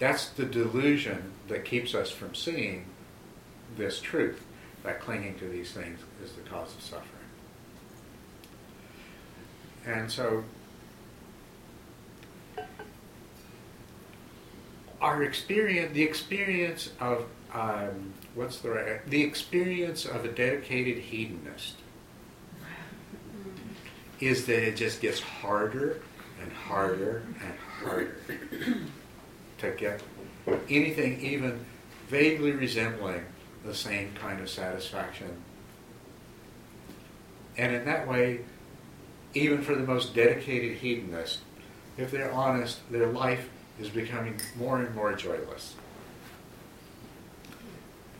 That's 0.00 0.28
the 0.30 0.44
delusion 0.44 1.32
that 1.48 1.64
keeps 1.64 1.94
us 1.94 2.10
from 2.10 2.34
seeing 2.34 2.86
this 3.76 4.00
truth, 4.00 4.44
that 4.84 5.00
clinging 5.00 5.38
to 5.38 5.48
these 5.48 5.72
things 5.72 6.00
is 6.24 6.32
the 6.32 6.42
cause 6.42 6.74
of 6.74 6.82
suffering. 6.82 7.06
And 9.86 10.10
so 10.10 10.44
our 15.00 15.22
experience, 15.22 15.92
the 15.92 16.02
experience 16.02 16.90
of 17.00 17.24
um, 17.52 18.12
what's 18.34 18.58
the 18.58 18.70
right, 18.70 19.06
the 19.06 19.22
experience 19.22 20.04
of 20.04 20.24
a 20.24 20.28
dedicated 20.28 20.98
hedonist 20.98 21.76
is 24.20 24.46
that 24.46 24.62
it 24.62 24.76
just 24.76 25.00
gets 25.00 25.20
harder 25.20 26.00
and 26.42 26.52
harder 26.52 27.22
and 27.42 27.54
harder 27.58 28.16
to 29.58 29.70
get 29.72 30.02
anything 30.68 31.20
even 31.20 31.64
vaguely 32.08 32.52
resembling 32.52 33.24
the 33.64 33.74
same 33.74 34.12
kind 34.14 34.40
of 34.40 34.48
satisfaction. 34.48 35.42
And 37.56 37.74
in 37.74 37.84
that 37.84 38.08
way, 38.08 38.40
even 39.34 39.62
for 39.62 39.74
the 39.74 39.82
most 39.82 40.14
dedicated 40.14 40.78
hedonist, 40.78 41.40
if 41.96 42.10
they're 42.10 42.32
honest, 42.32 42.78
their 42.90 43.08
life 43.08 43.48
is 43.78 43.88
becoming 43.88 44.40
more 44.56 44.80
and 44.80 44.94
more 44.94 45.12
joyless. 45.14 45.74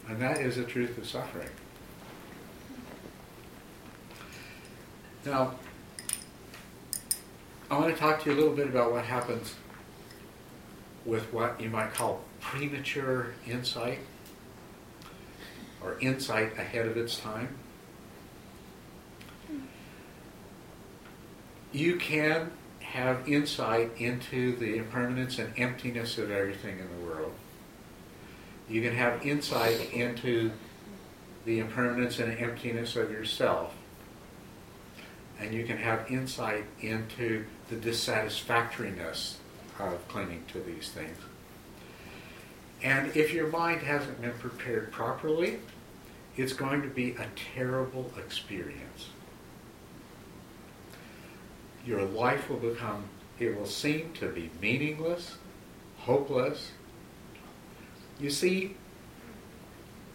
And 0.08 0.20
that 0.20 0.38
is 0.38 0.56
the 0.56 0.64
truth 0.64 0.98
of 0.98 1.06
suffering. 1.06 1.48
Now, 5.24 5.54
I 7.70 7.78
want 7.78 7.94
to 7.94 8.00
talk 8.00 8.22
to 8.22 8.30
you 8.30 8.36
a 8.36 8.38
little 8.38 8.54
bit 8.54 8.66
about 8.66 8.90
what 8.90 9.04
happens 9.04 9.54
with 11.04 11.32
what 11.32 11.60
you 11.60 11.70
might 11.70 11.94
call 11.94 12.24
premature 12.40 13.34
insight 13.46 14.00
or 15.82 15.98
insight 16.00 16.58
ahead 16.58 16.86
of 16.86 16.96
its 16.96 17.18
time. 17.18 17.56
You 21.72 21.96
can 21.96 22.50
have 22.80 23.28
insight 23.28 23.92
into 23.98 24.56
the 24.56 24.76
impermanence 24.76 25.38
and 25.38 25.52
emptiness 25.56 26.18
of 26.18 26.30
everything 26.30 26.78
in 26.78 26.88
the 26.88 27.06
world. 27.06 27.32
You 28.68 28.82
can 28.82 28.94
have 28.94 29.24
insight 29.24 29.92
into 29.92 30.50
the 31.44 31.60
impermanence 31.60 32.18
and 32.18 32.36
emptiness 32.38 32.96
of 32.96 33.10
yourself. 33.10 33.74
And 35.38 35.54
you 35.54 35.64
can 35.64 35.78
have 35.78 36.10
insight 36.10 36.64
into 36.80 37.44
the 37.68 37.76
dissatisfactoriness 37.76 39.38
of 39.78 40.06
clinging 40.08 40.44
to 40.52 40.60
these 40.60 40.90
things. 40.90 41.16
And 42.82 43.14
if 43.14 43.32
your 43.32 43.48
mind 43.48 43.82
hasn't 43.82 44.20
been 44.22 44.32
prepared 44.32 44.90
properly, 44.90 45.60
it's 46.36 46.52
going 46.52 46.82
to 46.82 46.88
be 46.88 47.10
a 47.12 47.26
terrible 47.54 48.10
experience. 48.16 49.10
Your 51.84 52.04
life 52.04 52.48
will 52.48 52.56
become, 52.56 53.04
it 53.38 53.56
will 53.56 53.66
seem 53.66 54.12
to 54.14 54.28
be 54.28 54.50
meaningless, 54.60 55.36
hopeless. 55.98 56.72
You 58.18 58.30
see, 58.30 58.76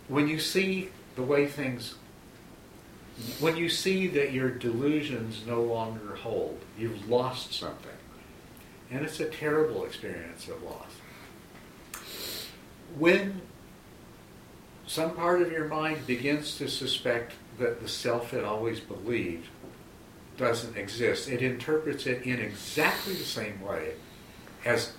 when 0.07 0.27
you 0.27 0.39
see 0.39 0.89
the 1.15 1.24
way 1.24 1.48
things, 1.48 1.95
when 3.39 3.55
you 3.55 3.69
see 3.69 4.07
that 4.10 4.31
your 4.31 4.50
delusions 4.50 5.43
no 5.45 5.62
longer 5.62 6.15
hold, 6.15 6.60
you've 6.77 7.10
lost 7.10 7.53
something. 7.53 7.91
And 8.91 9.05
it's 9.05 9.19
a 9.19 9.29
terrible 9.29 9.86
experience 9.86 10.48
of 10.48 10.62
loss. 10.63 10.91
When 12.98 13.42
some 14.88 15.16
part 15.16 15.42
of 15.42 15.52
your 15.52 15.68
mind 15.68 16.08
begins 16.08 16.58
to 16.58 16.70
suspect 16.70 17.34
that 17.60 17.82
the 17.82 17.88
self 17.88 18.34
it 18.34 18.44
always 18.44 18.80
believed 18.80 19.48
doesn't 20.38 20.78
exist, 20.78 21.30
it 21.30 21.42
interprets 21.42 22.06
it 22.06 22.24
in 22.24 22.40
exactly 22.40 23.14
the 23.14 23.24
same 23.24 23.62
way 23.62 23.94
as 24.64 24.94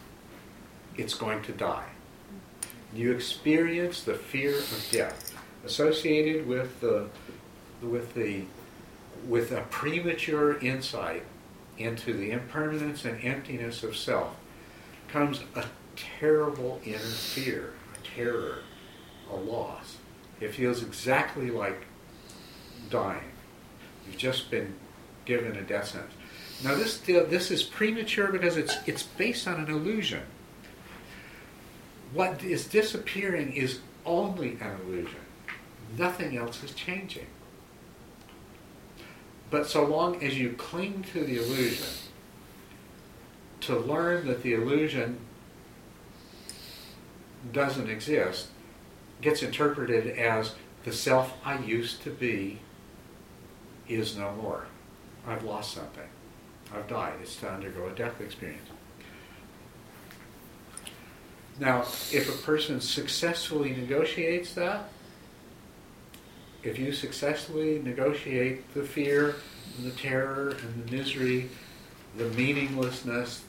it's 0.97 1.15
going 1.15 1.43
to 1.43 1.53
die. 1.53 1.89
You 2.95 3.13
experience 3.13 4.03
the 4.03 4.15
fear 4.15 4.57
of 4.57 4.89
death 4.91 5.35
associated 5.65 6.47
with 6.47 6.81
the 6.81 7.09
with 7.83 8.15
the 8.15 8.45
with 9.27 9.53
a 9.53 9.63
premature 9.71 10.59
insight 10.59 11.25
into 11.79 12.13
the 12.13 12.31
impermanence 12.31 13.05
and 13.05 13.23
emptiness 13.23 13.83
of 13.83 13.97
self 13.97 14.35
comes 15.09 15.41
a 15.55 15.65
terrible 15.97 16.81
inner 16.85 16.99
fear, 16.99 17.73
terror, 18.17 18.59
a 19.31 19.37
loss. 19.37 19.97
It 20.41 20.55
feels 20.55 20.83
exactly 20.83 21.51
like 21.51 21.87
dying. 22.91 23.33
You've 24.07 24.19
just 24.19 24.51
been 24.51 24.75
given 25.25 25.57
a 25.57 25.63
death 25.63 25.89
sentence. 25.89 26.15
Now 26.65 26.75
this 26.75 27.03
uh, 27.09 27.27
this 27.29 27.51
is 27.51 27.63
premature 27.63 28.33
because 28.33 28.57
it's 28.57 28.77
it's 28.87 29.03
based 29.03 29.47
on 29.47 29.61
an 29.61 29.71
illusion. 29.71 30.23
What 32.13 32.43
is 32.43 32.67
disappearing 32.67 33.53
is 33.53 33.81
only 34.05 34.53
an 34.61 34.81
illusion. 34.85 35.21
Nothing 35.99 36.37
else 36.37 36.63
is 36.63 36.73
changing. 36.73 37.27
But 39.51 39.67
so 39.67 39.85
long 39.85 40.23
as 40.23 40.39
you 40.39 40.53
cling 40.53 41.05
to 41.13 41.25
the 41.25 41.37
illusion, 41.37 41.87
to 43.63 43.79
learn 43.79 44.27
that 44.27 44.43
the 44.43 44.55
illusion 44.55 45.19
doesn't 47.53 47.89
exist 47.89 48.49
gets 49.21 49.43
interpreted 49.43 50.19
as 50.19 50.55
the 50.85 50.93
self 50.93 51.33
I 51.45 51.59
used 51.59 52.03
to 52.03 52.11
be 52.11 52.61
is 53.89 54.17
no 54.17 54.33
more. 54.33 54.67
I've 55.27 55.45
lost 55.45 55.75
something. 55.75 56.09
I've 56.75 56.89
died. 56.89 57.15
It's 57.23 57.37
to 57.37 57.51
undergo 57.51 57.87
a 57.87 57.91
death 57.91 58.21
experience. 58.21 58.69
Now, 61.59 61.83
if 62.13 62.29
a 62.29 62.45
person 62.45 62.81
successfully 62.81 63.71
negotiates 63.71 64.53
that, 64.55 64.91
if 66.63 66.79
you 66.79 66.93
successfully 66.93 67.81
negotiate 67.83 68.73
the 68.75 68.83
fear, 68.83 69.37
and 69.79 69.87
the 69.87 69.97
terror, 69.97 70.57
and 70.63 70.87
the 70.87 70.97
misery, 70.97 71.49
the 72.17 72.29
meaninglessness, 72.31 73.43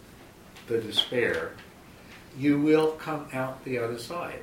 the 0.68 0.80
despair, 0.80 1.52
you 2.38 2.60
will 2.60 2.92
come 2.94 3.28
out 3.34 3.64
the 3.66 3.78
other 3.78 3.98
side 3.98 4.42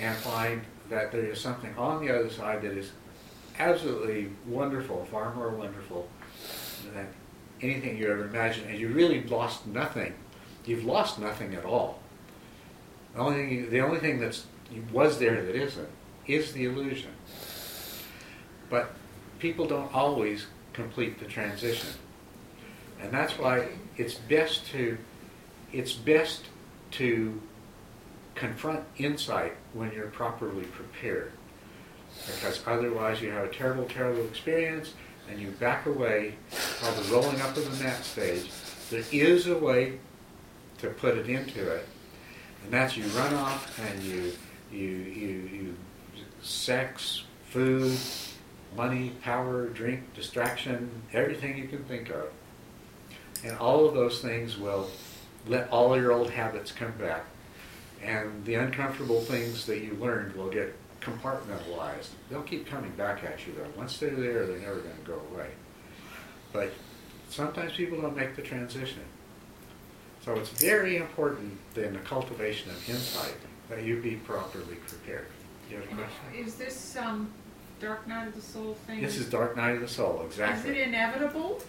and 0.00 0.16
find 0.18 0.62
that 0.88 1.12
there 1.12 1.26
is 1.26 1.40
something 1.40 1.74
on 1.76 2.04
the 2.04 2.14
other 2.14 2.30
side 2.30 2.62
that 2.62 2.72
is 2.72 2.92
absolutely 3.58 4.30
wonderful, 4.46 5.04
far 5.10 5.34
more 5.34 5.50
wonderful 5.50 6.08
than 6.94 7.06
anything 7.60 7.96
you 7.96 8.10
ever 8.10 8.24
imagined. 8.24 8.68
And 8.70 8.78
you 8.78 8.88
really 8.88 9.22
lost 9.24 9.66
nothing. 9.66 10.14
You've 10.64 10.84
lost 10.84 11.18
nothing 11.18 11.54
at 11.54 11.64
all. 11.64 12.00
The 13.14 13.20
only 13.20 13.34
thing, 13.36 13.70
the 13.70 13.80
only 13.80 14.00
thing 14.00 14.20
that 14.20 14.40
was 14.92 15.18
there 15.18 15.42
that 15.42 15.54
isn't 15.54 15.88
is 16.26 16.52
the 16.52 16.64
illusion. 16.64 17.10
But 18.70 18.94
people 19.38 19.66
don't 19.66 19.92
always 19.92 20.46
complete 20.72 21.18
the 21.18 21.26
transition. 21.26 21.90
And 23.00 23.10
that's 23.12 23.38
why 23.38 23.68
it's 23.96 24.14
best 24.14 24.66
to 24.68 24.96
it's 25.72 25.92
best 25.92 26.44
to 26.92 27.40
confront 28.34 28.84
insight 28.98 29.54
when 29.72 29.92
you're 29.92 30.08
properly 30.08 30.64
prepared. 30.64 31.32
Because 32.26 32.62
otherwise 32.66 33.20
you 33.20 33.30
have 33.30 33.44
a 33.44 33.48
terrible, 33.48 33.84
terrible 33.84 34.24
experience 34.24 34.92
and 35.30 35.40
you 35.40 35.50
back 35.52 35.86
away 35.86 36.34
called 36.80 36.96
the 36.96 37.12
rolling 37.12 37.40
up 37.40 37.56
of 37.56 37.78
the 37.78 37.84
mat 37.84 38.04
stage. 38.04 38.50
There 38.90 39.04
is 39.12 39.46
a 39.46 39.56
way 39.56 39.98
to 40.78 40.88
put 40.88 41.16
it 41.16 41.28
into 41.28 41.70
it, 41.70 41.86
and 42.64 42.72
that's 42.72 42.96
you 42.96 43.04
run 43.04 43.34
off 43.34 43.78
and 43.78 44.02
you 44.02 44.32
you 44.70 44.88
you, 44.88 45.50
you 45.52 45.74
sex, 46.42 47.24
food, 47.48 47.96
money, 48.76 49.12
power, 49.22 49.68
drink, 49.68 50.14
distraction, 50.14 50.90
everything 51.12 51.56
you 51.56 51.68
can 51.68 51.84
think 51.84 52.10
of. 52.10 52.30
And 53.44 53.56
all 53.58 53.86
of 53.86 53.94
those 53.94 54.20
things 54.20 54.58
will 54.58 54.90
let 55.46 55.68
all 55.70 55.96
your 55.96 56.12
old 56.12 56.30
habits 56.30 56.72
come 56.72 56.92
back. 56.92 57.24
And 58.02 58.44
the 58.44 58.54
uncomfortable 58.54 59.20
things 59.20 59.66
that 59.66 59.80
you 59.80 59.94
learned 59.94 60.34
will 60.34 60.50
get 60.50 60.74
compartmentalized. 61.00 62.08
They'll 62.30 62.42
keep 62.42 62.66
coming 62.66 62.90
back 62.92 63.24
at 63.24 63.46
you 63.46 63.52
though. 63.54 63.66
Once 63.76 63.98
they're 63.98 64.10
there, 64.10 64.46
they're 64.46 64.58
never 64.58 64.76
going 64.80 64.96
to 64.96 65.06
go 65.06 65.20
away. 65.32 65.50
But 66.52 66.72
sometimes 67.28 67.72
people 67.72 68.00
don't 68.00 68.16
make 68.16 68.36
the 68.36 68.42
transition. 68.42 69.02
So 70.24 70.34
it's 70.34 70.50
very 70.50 70.96
important 70.96 71.58
in 71.76 71.92
the 71.92 71.98
cultivation 72.00 72.70
of 72.70 72.88
insight 72.88 73.34
that 73.68 73.82
you 73.82 74.00
be 74.00 74.16
properly 74.16 74.76
prepared. 74.86 75.26
You 75.70 75.76
have 75.78 75.84
a 75.86 75.88
question? 75.94 76.46
Is 76.46 76.54
this 76.54 76.96
um, 76.96 77.32
Dark 77.80 78.06
Night 78.06 78.28
of 78.28 78.34
the 78.34 78.42
Soul 78.42 78.74
thing? 78.86 79.00
This 79.00 79.16
is 79.16 79.26
Dark 79.28 79.56
Night 79.56 79.74
of 79.76 79.80
the 79.80 79.88
Soul, 79.88 80.22
exactly. 80.26 80.70
Is 80.70 80.76
it 80.76 80.88
inevitable? 80.88 81.60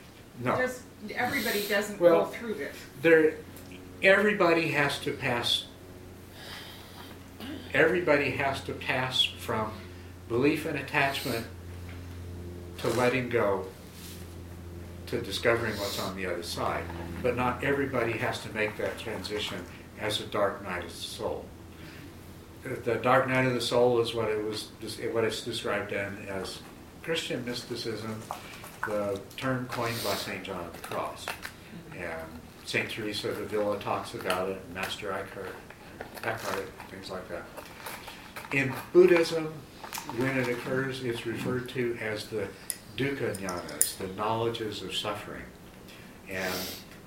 No. 0.44 0.56
Just 0.58 0.82
everybody 1.16 1.64
doesn't 1.68 2.00
Well- 2.00 2.26
go 2.26 2.32
through 2.32 2.56
this. 2.56 2.76
there 3.02 3.36
everybody 4.04 4.70
has 4.70 5.00
to 5.00 5.12
pass 5.14 5.66
everybody 7.74 8.32
has 8.32 8.62
to 8.62 8.74
pass 8.74 9.24
from 9.24 9.72
belief 10.28 10.66
and 10.66 10.78
attachment 10.78 11.46
to 12.78 12.88
letting 12.90 13.30
go 13.30 13.66
to 15.08 15.22
discovering 15.22 15.74
what's 15.78 16.00
on 16.00 16.16
the 16.16 16.26
other 16.26 16.44
side. 16.44 16.84
But 17.22 17.36
not 17.36 17.64
everybody 17.64 18.14
has 18.14 18.40
to 18.42 18.54
make 18.54 18.78
that 18.78 18.98
transition 19.00 19.64
as 20.00 20.20
a 20.20 20.26
dark 20.26 20.64
night 20.64 20.84
of 20.84 20.90
the 20.90 20.96
soul. 20.96 21.46
The 22.64 22.96
dark 22.96 23.28
night 23.28 23.46
of 23.46 23.54
the 23.54 23.62
soul 23.62 24.00
is 24.00 24.14
what 24.14 24.30
it 24.30 24.44
was 24.44 24.70
what 25.12 25.24
it's 25.24 25.42
described 25.42 25.92
in 25.92 26.26
as 26.30 26.60
christian 27.04 27.44
mysticism 27.44 28.18
the 28.88 29.20
term 29.36 29.68
coined 29.68 29.98
by 30.06 30.14
st 30.16 30.44
john 30.44 30.66
of 30.66 30.82
the 30.82 30.88
cross. 30.88 31.26
And 31.98 32.40
St. 32.66 32.90
Teresa 32.90 33.30
of 33.30 33.40
Avila 33.40 33.80
talks 33.80 34.14
about 34.14 34.50
it, 34.50 34.62
Master 34.74 35.12
Eckhart, 35.12 35.56
Eckhart, 36.24 36.70
things 36.90 37.10
like 37.10 37.28
that. 37.30 37.44
In 38.52 38.74
Buddhism, 38.94 39.54
when 40.18 40.38
it 40.38 40.48
occurs, 40.48 41.04
it's 41.04 41.26
referred 41.26 41.70
to 41.70 41.98
as 42.02 42.28
the 42.28 42.48
dukkha 42.98 43.36
jnanas, 43.38 43.98
the 43.98 44.08
knowledges 44.08 44.82
of 44.82 44.96
suffering. 44.96 45.44
And 46.30 46.54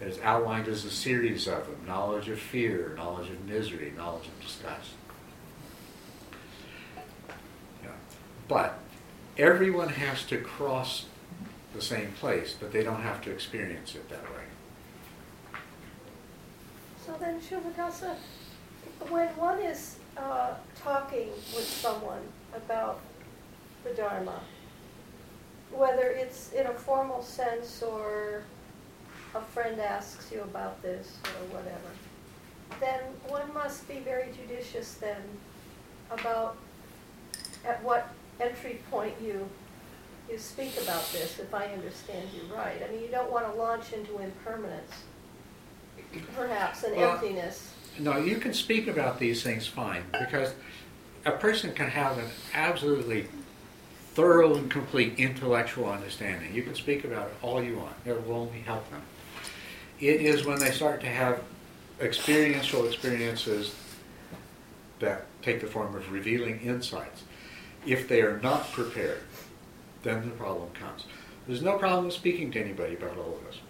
it's 0.01 0.19
outlined 0.23 0.69
as 0.69 0.85
a 0.85 0.91
series 0.91 1.47
of 1.49 1.67
them 1.67 1.87
knowledge 1.87 2.29
of 2.29 2.39
fear, 2.39 2.95
knowledge 2.97 3.31
of 3.31 3.45
misery, 3.47 3.93
knowledge 3.97 4.27
of 4.27 4.41
disgust. 4.41 4.91
Yeah. 7.83 7.91
But 8.47 8.79
everyone 9.39 9.89
has 9.89 10.25
to 10.25 10.39
cross 10.39 11.07
the 11.75 11.81
same 11.81 12.13
place, 12.13 12.55
but 12.59 12.73
they 12.73 12.83
don't 12.83 13.03
have 13.03 13.23
to 13.23 13.31
experience 13.31 13.95
it 13.95 14.09
that 14.11 14.23
way. 14.25 14.36
So 17.07 17.15
then, 17.21 17.41
Culadasa, 17.41 18.17
when 19.09 19.29
one 19.37 19.61
is 19.61 19.97
uh, 20.17 20.55
talking 20.75 21.29
with 21.55 21.65
someone 21.65 22.23
about 22.53 23.01
the 23.85 23.91
Dharma, 23.91 24.41
whether 25.71 26.09
it's 26.11 26.53
in 26.53 26.67
a 26.67 26.73
formal 26.73 27.23
sense 27.23 27.81
or 27.81 28.43
a 29.37 29.41
friend 29.41 29.81
asks 29.81 30.33
you 30.33 30.41
about 30.43 30.83
this 30.83 31.19
or 31.25 31.57
whatever, 31.57 31.91
then 32.81 33.01
one 33.29 33.55
must 33.55 33.87
be 33.87 34.01
very 34.01 34.33
judicious 34.33 34.95
then 34.95 35.23
about 36.11 36.57
at 37.65 37.83
what 37.85 38.09
entry 38.41 38.81
point 38.91 39.15
you 39.23 39.49
you 40.29 40.39
speak 40.39 40.73
about 40.83 41.09
this, 41.13 41.39
if 41.39 41.55
I 41.55 41.67
understand 41.67 42.29
you 42.35 42.53
right. 42.53 42.83
I 42.83 42.93
mean, 42.93 43.01
you 43.01 43.09
don't 43.09 43.31
want 43.31 43.47
to 43.47 43.57
launch 43.57 43.93
into 43.93 44.19
impermanence, 44.19 44.91
perhaps, 46.35 46.83
and 46.85 46.97
Well, 46.97 47.13
emptiness. 47.13 47.73
No, 47.99 48.19
you 48.19 48.37
can 48.37 48.53
speak 48.53 48.89
about 48.89 49.19
these 49.19 49.43
things 49.43 49.67
fine 49.67 50.03
because 50.13 50.55
a 51.25 51.33
person 51.33 51.73
can 51.73 51.89
have 51.89 52.19
an 52.19 52.27
absolutely 52.55 53.27
thorough 54.15 54.55
and 54.57 54.71
complete 54.71 55.19
intellectual 55.19 55.91
understanding. 55.91 56.55
You 56.55 56.63
can 56.63 56.75
speak 56.75 57.05
about 57.05 57.29
it 57.29 57.35
all 57.43 57.63
you 57.63 57.77
want, 57.77 57.95
it 58.05 58.27
will 58.27 58.37
only 58.37 58.61
help 58.61 58.89
them. 58.91 59.03
It 60.01 60.21
is 60.21 60.45
when 60.45 60.59
they 60.59 60.71
start 60.71 61.01
to 61.03 61.07
have 61.07 61.43
experiential 62.01 62.87
experiences 62.87 63.75
that 64.99 65.27
take 65.43 65.61
the 65.61 65.67
form 65.67 65.95
of 65.95 66.11
revealing 66.11 66.61
insights. 66.61 67.25
If 67.87 68.09
they 68.09 68.21
are 68.23 68.41
not 68.43 68.73
prepared, 68.73 69.23
then 70.03 70.29
the 70.29 70.35
problem 70.35 70.71
comes. 70.75 71.05
There's 71.47 71.63
no 71.63 71.79
problem 71.79 72.11
speaking 72.11 72.51
to 72.53 72.61
anybody 72.61 72.95
about 72.95 73.17
all 73.17 73.37
of 73.37 73.45
this. 73.47 73.61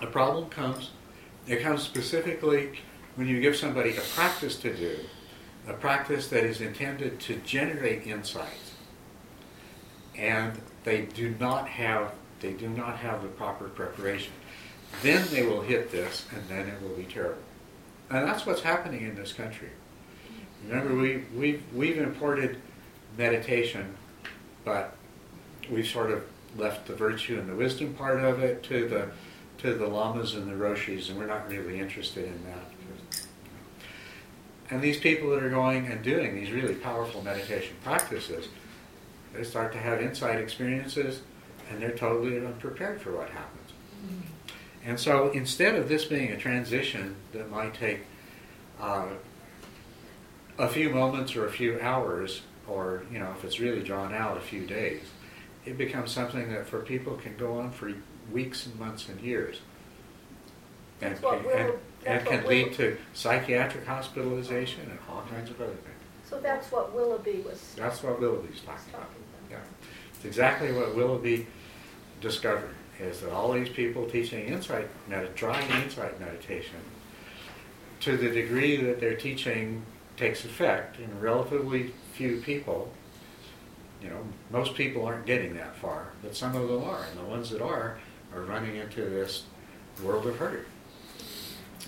The 0.00 0.06
problem 0.06 0.48
comes, 0.48 0.90
it 1.46 1.62
comes 1.62 1.82
specifically 1.82 2.78
when 3.16 3.26
you 3.26 3.40
give 3.40 3.56
somebody 3.56 3.96
a 3.96 4.00
practice 4.00 4.56
to 4.58 4.74
do, 4.74 4.98
a 5.68 5.72
practice 5.72 6.28
that 6.28 6.44
is 6.44 6.60
intended 6.60 7.20
to 7.20 7.36
generate 7.36 8.06
insight, 8.06 8.48
and 10.16 10.60
they 10.84 11.02
do 11.02 11.34
not 11.38 11.68
have 11.68 12.12
they 12.40 12.52
do 12.52 12.68
not 12.68 12.96
have 12.96 13.22
the 13.22 13.28
proper 13.28 13.68
preparation. 13.68 14.32
Then 15.02 15.26
they 15.30 15.46
will 15.46 15.60
hit 15.60 15.90
this, 15.90 16.26
and 16.34 16.42
then 16.48 16.66
it 16.68 16.82
will 16.82 16.96
be 16.96 17.04
terrible. 17.04 17.42
And 18.10 18.26
that's 18.26 18.44
what's 18.44 18.62
happening 18.62 19.02
in 19.02 19.14
this 19.14 19.32
country. 19.32 19.68
Remember, 20.66 20.94
we, 20.94 21.24
we've, 21.34 21.62
we've 21.72 21.98
imported 21.98 22.58
meditation, 23.16 23.94
but 24.64 24.96
we've 25.70 25.86
sort 25.86 26.10
of 26.10 26.24
left 26.56 26.86
the 26.86 26.94
virtue 26.94 27.38
and 27.38 27.48
the 27.48 27.54
wisdom 27.54 27.94
part 27.94 28.20
of 28.20 28.40
it 28.40 28.62
to 28.64 28.88
the 28.88 29.08
to 29.60 29.74
the 29.74 29.86
lamas 29.86 30.34
and 30.34 30.50
the 30.50 30.54
roshis, 30.54 31.10
and 31.10 31.18
we're 31.18 31.26
not 31.26 31.48
really 31.48 31.78
interested 31.78 32.24
in 32.24 32.44
that. 32.44 33.24
And 34.70 34.80
these 34.80 34.98
people 34.98 35.30
that 35.30 35.42
are 35.42 35.50
going 35.50 35.86
and 35.86 36.02
doing 36.02 36.34
these 36.34 36.50
really 36.50 36.74
powerful 36.74 37.22
meditation 37.22 37.76
practices, 37.82 38.48
they 39.34 39.44
start 39.44 39.72
to 39.72 39.78
have 39.78 40.00
insight 40.00 40.38
experiences, 40.38 41.20
and 41.68 41.82
they're 41.82 41.96
totally 41.96 42.38
unprepared 42.38 43.00
for 43.00 43.16
what 43.16 43.28
happens. 43.30 43.72
And 44.84 44.98
so 44.98 45.30
instead 45.32 45.74
of 45.74 45.88
this 45.88 46.04
being 46.04 46.30
a 46.30 46.36
transition 46.36 47.16
that 47.32 47.50
might 47.50 47.74
take 47.74 48.00
uh, 48.80 49.08
a 50.58 50.68
few 50.68 50.88
moments 50.90 51.36
or 51.36 51.46
a 51.46 51.52
few 51.52 51.78
hours, 51.80 52.42
or 52.66 53.02
you 53.12 53.18
know, 53.18 53.30
if 53.36 53.44
it's 53.44 53.60
really 53.60 53.82
drawn 53.82 54.14
out, 54.14 54.36
a 54.36 54.40
few 54.40 54.66
days, 54.66 55.02
it 55.66 55.76
becomes 55.76 56.10
something 56.10 56.50
that 56.52 56.66
for 56.66 56.80
people 56.80 57.16
can 57.16 57.36
go 57.36 57.58
on 57.58 57.72
for 57.72 57.92
weeks 58.32 58.66
and 58.66 58.78
months 58.78 59.08
and 59.08 59.20
years. 59.20 59.60
And, 61.00 61.12
That's 61.12 61.22
what 61.22 61.38
can, 61.42 61.46
will- 61.66 61.78
and, 62.06 62.18
and 62.18 62.26
can 62.26 62.46
lead 62.46 62.72
to 62.74 62.96
psychiatric 63.14 63.86
hospitalization 63.86 64.82
and 64.90 64.98
all 65.10 65.22
kinds 65.30 65.50
of 65.50 65.60
other 65.60 65.70
things. 65.72 65.86
So 66.28 66.38
that's 66.40 66.70
what 66.70 66.94
Willoughby 66.94 67.42
was 67.44 67.74
That's 67.76 68.02
what 68.02 68.20
Willoughby's 68.20 68.60
talking 68.60 68.90
about. 68.90 69.02
talking 69.02 69.22
Yeah. 69.50 69.56
about. 69.56 69.68
It's 70.14 70.24
exactly 70.24 70.72
what 70.72 70.94
Willoughby 70.94 71.46
discovered, 72.20 72.74
is 73.00 73.20
that 73.20 73.32
all 73.32 73.52
these 73.52 73.68
people 73.70 74.08
teaching 74.08 74.44
insight, 74.46 74.88
med- 75.08 75.34
trying 75.34 75.68
insight 75.82 76.20
meditation, 76.20 76.76
to 78.00 78.16
the 78.16 78.28
degree 78.30 78.76
that 78.76 79.00
their 79.00 79.14
teaching 79.14 79.82
takes 80.16 80.44
effect 80.44 80.98
in 81.00 81.20
relatively 81.20 81.92
few 82.12 82.40
people, 82.42 82.92
you 84.02 84.08
know, 84.10 84.20
most 84.50 84.74
people 84.74 85.04
aren't 85.04 85.26
getting 85.26 85.54
that 85.56 85.74
far, 85.76 86.08
but 86.22 86.36
some 86.36 86.54
of 86.54 86.68
them 86.68 86.84
are, 86.84 87.04
and 87.10 87.18
the 87.18 87.24
ones 87.24 87.50
that 87.50 87.60
are, 87.62 87.98
are 88.34 88.42
running 88.42 88.76
into 88.76 89.02
this 89.02 89.44
world 90.02 90.26
of 90.26 90.36
hurt. 90.36 90.66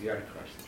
You 0.00 0.08
got 0.08 0.18
a 0.18 0.22
question? 0.22 0.60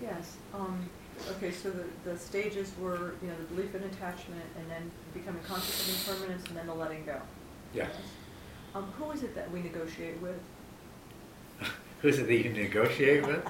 Yes, 0.00 0.36
um, 0.54 0.88
okay, 1.32 1.50
so 1.50 1.70
the, 1.70 1.84
the 2.04 2.18
stages 2.18 2.72
were, 2.80 3.14
you 3.22 3.28
know, 3.28 3.36
the 3.38 3.54
belief 3.54 3.74
in 3.74 3.82
attachment, 3.84 4.44
and 4.58 4.70
then 4.70 4.90
becoming 5.14 5.42
conscious 5.42 5.88
of 5.88 6.10
impermanence, 6.10 6.46
and 6.48 6.56
then 6.56 6.66
the 6.66 6.74
letting 6.74 7.04
go. 7.04 7.20
Yeah. 7.74 7.88
Um, 8.74 8.92
who 8.98 9.10
is 9.12 9.22
it 9.22 9.34
that 9.34 9.50
we 9.50 9.62
negotiate 9.62 10.20
with? 10.20 10.38
Who's 12.02 12.18
it 12.18 12.26
that 12.26 12.36
you 12.36 12.50
negotiate 12.50 13.26
with? 13.26 13.46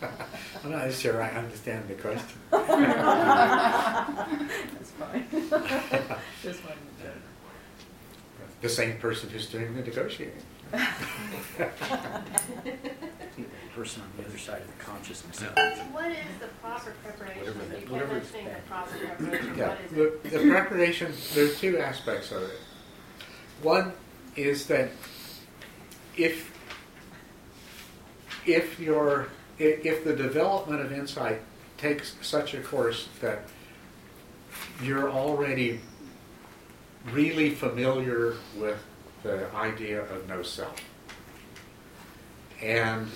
I'm 0.64 0.70
not 0.70 0.92
sure 0.92 1.22
I 1.22 1.30
understand 1.30 1.88
the 1.88 1.94
question. 1.94 2.38
That's 2.50 2.66
fine. 4.92 5.26
Just 5.30 5.50
to 5.50 6.72
check. 7.02 7.14
The 8.60 8.68
same 8.68 8.98
person 8.98 9.30
who's 9.30 9.46
doing 9.46 9.74
the 9.74 9.82
negotiating. 9.82 10.42
Person 13.74 14.02
on 14.02 14.08
the 14.16 14.24
other 14.28 14.38
side 14.38 14.60
of 14.62 14.66
the 14.66 14.84
consciousness. 14.84 15.40
What 15.92 16.10
is 16.10 16.16
the 16.40 16.46
proper 16.60 16.92
preparation? 17.04 17.40
Whatever 17.44 17.58
that- 17.68 17.80
You 17.80 17.86
kept 17.86 17.90
whatever 17.90 18.16
is 18.18 18.32
mentioning 18.32 18.44
the 18.44 18.50
bad. 18.50 18.66
proper 18.66 18.90
preparation. 18.98 19.56
Yeah, 19.56 19.68
What 19.68 19.80
is 19.84 19.90
the, 19.92 20.04
it? 20.06 20.22
the 20.30 20.50
preparation, 20.50 21.12
there's 21.34 21.60
two 21.60 21.78
aspects 21.78 22.32
of 22.32 22.42
it. 22.42 22.58
One 23.62 23.92
is 24.36 24.66
that 24.66 24.90
if, 26.16 26.52
if 28.46 28.78
your, 28.80 29.28
if, 29.58 29.84
if 29.84 30.04
the 30.04 30.14
development 30.14 30.80
of 30.80 30.92
insight 30.92 31.40
takes 31.76 32.16
such 32.22 32.54
a 32.54 32.60
course 32.60 33.08
that 33.20 33.42
you're 34.82 35.10
already 35.10 35.80
really 37.12 37.50
familiar 37.54 38.34
with 38.56 38.78
the 39.28 39.54
idea 39.54 40.02
of 40.02 40.28
no 40.28 40.42
self. 40.42 40.80
And 42.62 43.08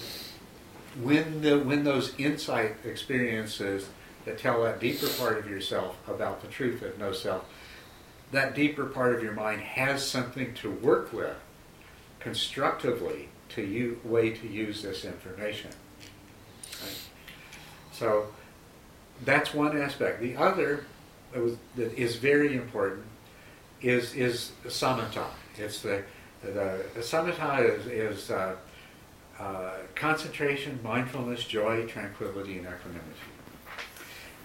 when 1.01 1.41
the 1.41 1.59
when 1.59 1.85
those 1.85 2.15
insight 2.19 2.77
experiences 2.85 3.89
that 4.25 4.39
tell 4.39 4.63
that 4.63 4.79
deeper 4.79 5.09
part 5.19 5.39
of 5.39 5.49
yourself 5.49 5.97
about 6.07 6.43
the 6.43 6.49
truth 6.49 6.83
of 6.83 6.99
no 6.99 7.13
self, 7.13 7.45
that 8.31 8.55
deeper 8.55 8.85
part 8.87 9.15
of 9.15 9.23
your 9.23 9.33
mind 9.33 9.63
has 9.63 10.07
something 10.07 10.55
to 10.55 10.71
work 10.71 11.13
with 11.13 11.37
constructively 12.21 13.29
to 13.49 13.63
you 13.63 14.01
way 14.05 14.31
to 14.31 14.47
use 14.47 14.83
this 14.83 15.05
information. 15.05 15.71
Right? 16.83 16.99
So 17.93 18.29
that's 19.25 19.53
one 19.53 19.81
aspect. 19.81 20.21
The 20.21 20.37
other 20.37 20.87
that, 21.33 21.43
was, 21.43 21.57
that 21.77 21.93
is 21.95 22.17
very 22.17 22.55
important 22.55 23.07
is 23.81 24.15
is 24.15 24.53
samatha. 24.67 25.27
It's 25.59 25.83
the 25.83 26.03
the, 26.43 26.85
the 26.95 27.01
samatha 27.01 27.79
is, 27.79 27.87
is 27.87 28.31
uh, 28.31 28.57
uh, 29.39 29.73
concentration, 29.95 30.79
mindfulness, 30.83 31.45
joy, 31.45 31.87
tranquility, 31.87 32.59
and 32.59 32.67
equanimity. 32.67 33.07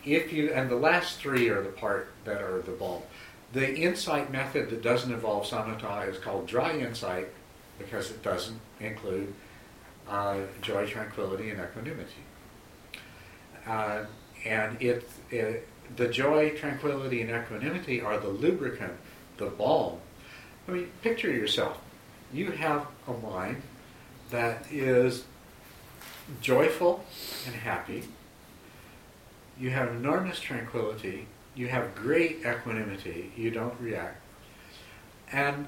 If 0.06 0.32
you 0.32 0.54
and 0.54 0.70
the 0.70 0.76
last 0.76 1.20
three 1.20 1.50
are 1.50 1.62
the 1.62 1.70
part 1.70 2.10
that 2.24 2.42
are 2.42 2.62
the 2.62 2.72
bulk. 2.72 3.06
The 3.54 3.76
insight 3.76 4.32
method 4.32 4.70
that 4.70 4.82
doesn't 4.82 5.12
involve 5.12 5.46
samatha 5.46 6.10
is 6.10 6.18
called 6.20 6.48
dry 6.48 6.78
insight 6.78 7.30
because 7.80 8.12
it 8.12 8.22
doesn't 8.22 8.60
include 8.80 9.34
uh, 10.10 10.40
joy, 10.62 10.86
tranquility, 10.88 11.50
and 11.50 11.60
equanimity. 11.60 12.24
Uh, 13.66 14.06
and 14.46 14.82
it, 14.82 15.10
it, 15.30 15.68
the 15.96 16.08
joy, 16.08 16.52
tranquility, 16.52 17.22
and 17.22 17.30
equanimity 17.30 18.02
are 18.02 18.18
the 18.20 18.30
lubricant, 18.30 18.94
the 19.38 19.48
balm. 19.48 20.00
I 20.68 20.72
mean, 20.72 20.92
picture 21.02 21.32
yourself. 21.32 21.80
You 22.34 22.52
have 22.52 22.88
a 23.08 23.14
mind 23.14 23.62
that 24.32 24.66
is 24.72 25.24
joyful 26.42 27.06
and 27.46 27.56
happy. 27.56 28.04
You 29.60 29.70
have 29.70 29.90
enormous 29.90 30.40
tranquility. 30.40 31.28
You 31.56 31.68
have 31.70 31.96
great 31.96 32.46
equanimity. 32.46 33.32
You 33.36 33.52
don't 33.52 33.80
react. 33.80 34.22
And 35.32 35.68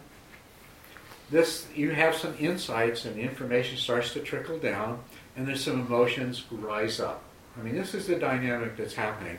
this 1.32 1.68
you 1.76 1.92
have 1.92 2.16
some 2.16 2.36
insights 2.40 3.06
and 3.06 3.18
information 3.18 3.78
starts 3.78 4.14
to 4.14 4.20
trickle 4.20 4.58
down 4.58 5.04
and 5.36 5.48
there's 5.48 5.64
some 5.64 5.80
emotions 5.80 6.44
rise 6.52 7.00
up. 7.00 7.24
I 7.58 7.64
mean, 7.64 7.76
this 7.76 7.94
is 7.94 8.08
the 8.08 8.16
dynamic 8.16 8.78
that's 8.78 8.94
happening. 8.94 9.38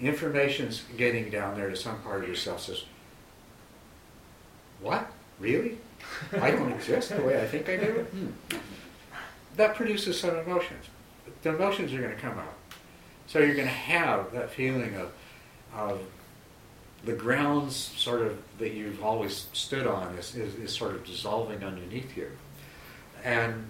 Information's 0.00 0.84
getting 0.96 1.30
down 1.30 1.56
there 1.56 1.70
to 1.70 1.76
some 1.76 2.00
part 2.02 2.22
of 2.22 2.28
yourself 2.28 2.62
says, 2.62 2.84
What? 4.82 5.10
Really? 5.38 5.78
I 6.32 6.50
don't 6.50 6.72
exist 6.72 7.10
the 7.10 7.22
way 7.22 7.40
I 7.40 7.46
think 7.46 7.68
I 7.68 7.76
do? 7.76 7.92
Hmm. 8.10 8.56
That 9.56 9.74
produces 9.74 10.18
some 10.18 10.36
emotions. 10.36 10.86
The 11.42 11.54
emotions 11.54 11.92
are 11.92 12.00
going 12.00 12.14
to 12.14 12.20
come 12.20 12.38
out. 12.38 12.54
So 13.26 13.38
you're 13.38 13.54
going 13.54 13.68
to 13.68 13.72
have 13.72 14.32
that 14.32 14.50
feeling 14.50 14.94
of, 14.96 15.12
of 15.74 16.00
the 17.04 17.12
grounds 17.12 17.76
sort 17.76 18.22
of 18.22 18.38
that 18.58 18.72
you've 18.72 19.02
always 19.02 19.48
stood 19.52 19.86
on 19.86 20.14
is, 20.16 20.34
is, 20.34 20.54
is 20.56 20.72
sort 20.72 20.94
of 20.94 21.04
dissolving 21.04 21.64
underneath 21.64 22.16
you. 22.16 22.30
And 23.24 23.66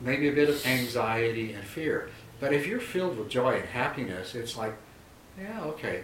maybe 0.00 0.28
a 0.28 0.32
bit 0.32 0.48
of 0.48 0.64
anxiety 0.66 1.52
and 1.52 1.64
fear. 1.64 2.10
But 2.40 2.52
if 2.52 2.66
you're 2.66 2.80
filled 2.80 3.18
with 3.18 3.28
joy 3.28 3.56
and 3.56 3.64
happiness, 3.64 4.34
it's 4.34 4.56
like, 4.56 4.74
yeah, 5.40 5.62
okay, 5.62 6.02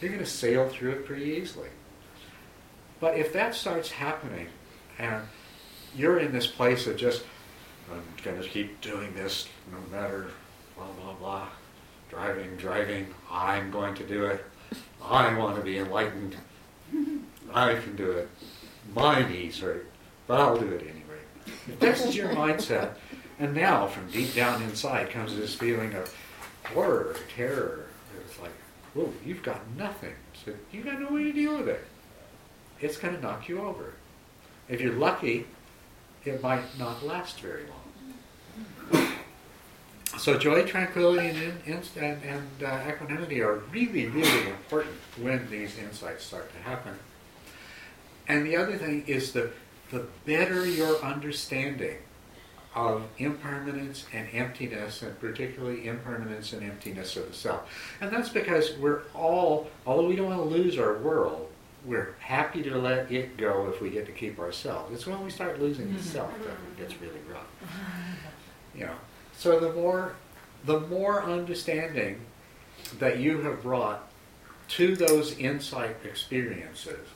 you're 0.00 0.10
going 0.10 0.24
to 0.24 0.30
sail 0.30 0.68
through 0.68 0.92
it 0.92 1.06
pretty 1.06 1.24
easily. 1.24 1.68
But 3.00 3.16
if 3.16 3.32
that 3.32 3.54
starts 3.54 3.90
happening 3.90 4.48
and 4.98 5.22
you're 5.96 6.18
in 6.18 6.32
this 6.32 6.46
place 6.46 6.86
of 6.86 6.96
just, 6.96 7.24
I'm 7.90 8.02
going 8.22 8.40
to 8.40 8.48
keep 8.48 8.80
doing 8.80 9.12
this 9.14 9.48
no 9.72 9.78
matter 9.96 10.28
blah, 10.76 10.86
blah, 11.02 11.14
blah, 11.14 11.48
driving, 12.10 12.56
driving, 12.56 13.06
I'm 13.30 13.70
going 13.70 13.94
to 13.96 14.06
do 14.06 14.26
it, 14.26 14.44
I 15.02 15.34
want 15.34 15.56
to 15.56 15.62
be 15.62 15.78
enlightened, 15.78 16.36
I 17.52 17.74
can 17.74 17.96
do 17.96 18.10
it, 18.12 18.28
my 18.94 19.26
knees 19.28 19.58
hurt, 19.60 19.90
but 20.26 20.38
I'll 20.38 20.58
do 20.58 20.68
it 20.68 20.82
anyway. 20.82 21.00
If 21.66 21.80
is 22.04 22.14
your 22.14 22.28
mindset, 22.28 22.92
and 23.38 23.54
now 23.54 23.86
from 23.86 24.10
deep 24.10 24.34
down 24.34 24.62
inside 24.62 25.10
comes 25.10 25.34
this 25.34 25.54
feeling 25.54 25.94
of 25.94 26.14
horror, 26.66 27.16
terror. 27.34 27.86
It's 28.24 28.38
like, 28.38 28.52
whoa, 28.94 29.12
you've 29.24 29.42
got 29.42 29.60
nothing. 29.76 30.14
So 30.44 30.52
you've 30.70 30.84
got 30.84 31.00
no 31.00 31.10
way 31.10 31.24
to 31.24 31.32
deal 31.32 31.56
with 31.58 31.68
it. 31.68 31.84
It's 32.80 32.96
going 32.96 33.14
to 33.14 33.20
knock 33.20 33.48
you 33.48 33.60
over. 33.60 33.94
If 34.68 34.80
you're 34.80 34.94
lucky, 34.94 35.46
it 36.24 36.42
might 36.42 36.78
not 36.78 37.04
last 37.04 37.40
very 37.40 37.64
long. 37.66 39.06
So 40.18 40.36
joy, 40.36 40.66
tranquility, 40.66 41.28
and, 41.28 41.84
and, 41.96 42.22
and, 42.22 42.62
uh, 42.62 42.80
equanimity 42.88 43.40
are 43.40 43.62
really, 43.72 44.06
really 44.08 44.48
important 44.48 44.94
when 45.20 45.48
these 45.50 45.78
insights 45.78 46.24
start 46.24 46.52
to 46.52 46.58
happen. 46.58 46.94
And 48.28 48.44
the 48.44 48.56
other 48.56 48.76
thing 48.76 49.04
is 49.06 49.32
that 49.32 49.52
the 49.90 50.06
better 50.26 50.66
your 50.66 51.02
understanding 51.02 51.98
of 52.74 53.02
impermanence 53.18 54.04
and 54.12 54.28
emptiness, 54.32 55.02
and 55.02 55.18
particularly 55.20 55.88
impermanence 55.88 56.52
and 56.52 56.62
emptiness 56.62 57.16
of 57.16 57.28
the 57.28 57.34
self. 57.34 57.68
And 58.00 58.12
that's 58.12 58.28
because 58.28 58.76
we're 58.76 59.02
all, 59.14 59.68
although 59.86 60.06
we 60.06 60.16
don't 60.16 60.28
want 60.28 60.38
to 60.38 60.56
lose 60.56 60.78
our 60.78 60.98
world, 60.98 61.50
we're 61.84 62.14
happy 62.20 62.62
to 62.62 62.76
let 62.76 63.10
it 63.10 63.36
go 63.36 63.70
if 63.72 63.80
we 63.80 63.90
get 63.90 64.06
to 64.06 64.12
keep 64.12 64.38
ourselves. 64.38 64.92
It's 64.94 65.06
when 65.06 65.22
we 65.24 65.30
start 65.30 65.60
losing 65.60 65.92
the 65.92 65.98
mm-hmm. 65.98 66.08
self 66.08 66.38
that 66.38 66.50
it 66.50 66.76
gets 66.78 67.00
really 67.00 67.20
rough. 67.32 67.46
You 68.72 68.86
know, 68.86 68.94
so 69.36 69.58
the 69.58 69.72
more, 69.72 70.14
the 70.64 70.78
more 70.78 71.24
understanding 71.24 72.20
that 73.00 73.18
you 73.18 73.40
have 73.40 73.64
brought 73.64 74.08
to 74.68 74.94
those 74.94 75.36
insight 75.38 75.96
experiences, 76.04 77.08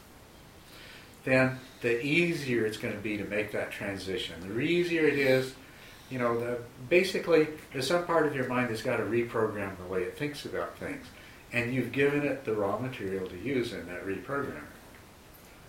then 1.22 1.61
the 1.81 2.05
easier 2.05 2.66
it's 2.66 2.77
going 2.77 2.92
to 2.92 3.00
be 3.00 3.16
to 3.16 3.24
make 3.24 3.53
that 3.53 3.70
transition. 3.70 4.35
The 4.40 4.59
easier 4.59 5.07
it 5.07 5.18
is, 5.18 5.55
you 6.11 6.18
know, 6.18 6.38
the, 6.38 6.59
basically, 6.88 7.48
there's 7.72 7.87
some 7.87 8.05
part 8.05 8.27
of 8.27 8.35
your 8.35 8.48
mind 8.48 8.70
that's 8.70 8.83
got 8.83 8.96
to 8.96 9.05
reprogram 9.05 9.77
the 9.79 9.85
way 9.85 10.03
it 10.03 10.18
thinks 10.18 10.44
about 10.44 10.77
things. 10.79 11.07
And 11.55 11.73
you've 11.73 11.93
given 11.93 12.25
it 12.25 12.45
the 12.45 12.53
raw 12.53 12.79
material 12.79 13.27
to 13.29 13.38
use 13.38 13.73
in 13.73 13.87
that 13.87 14.05
reprogramming. 14.05 14.69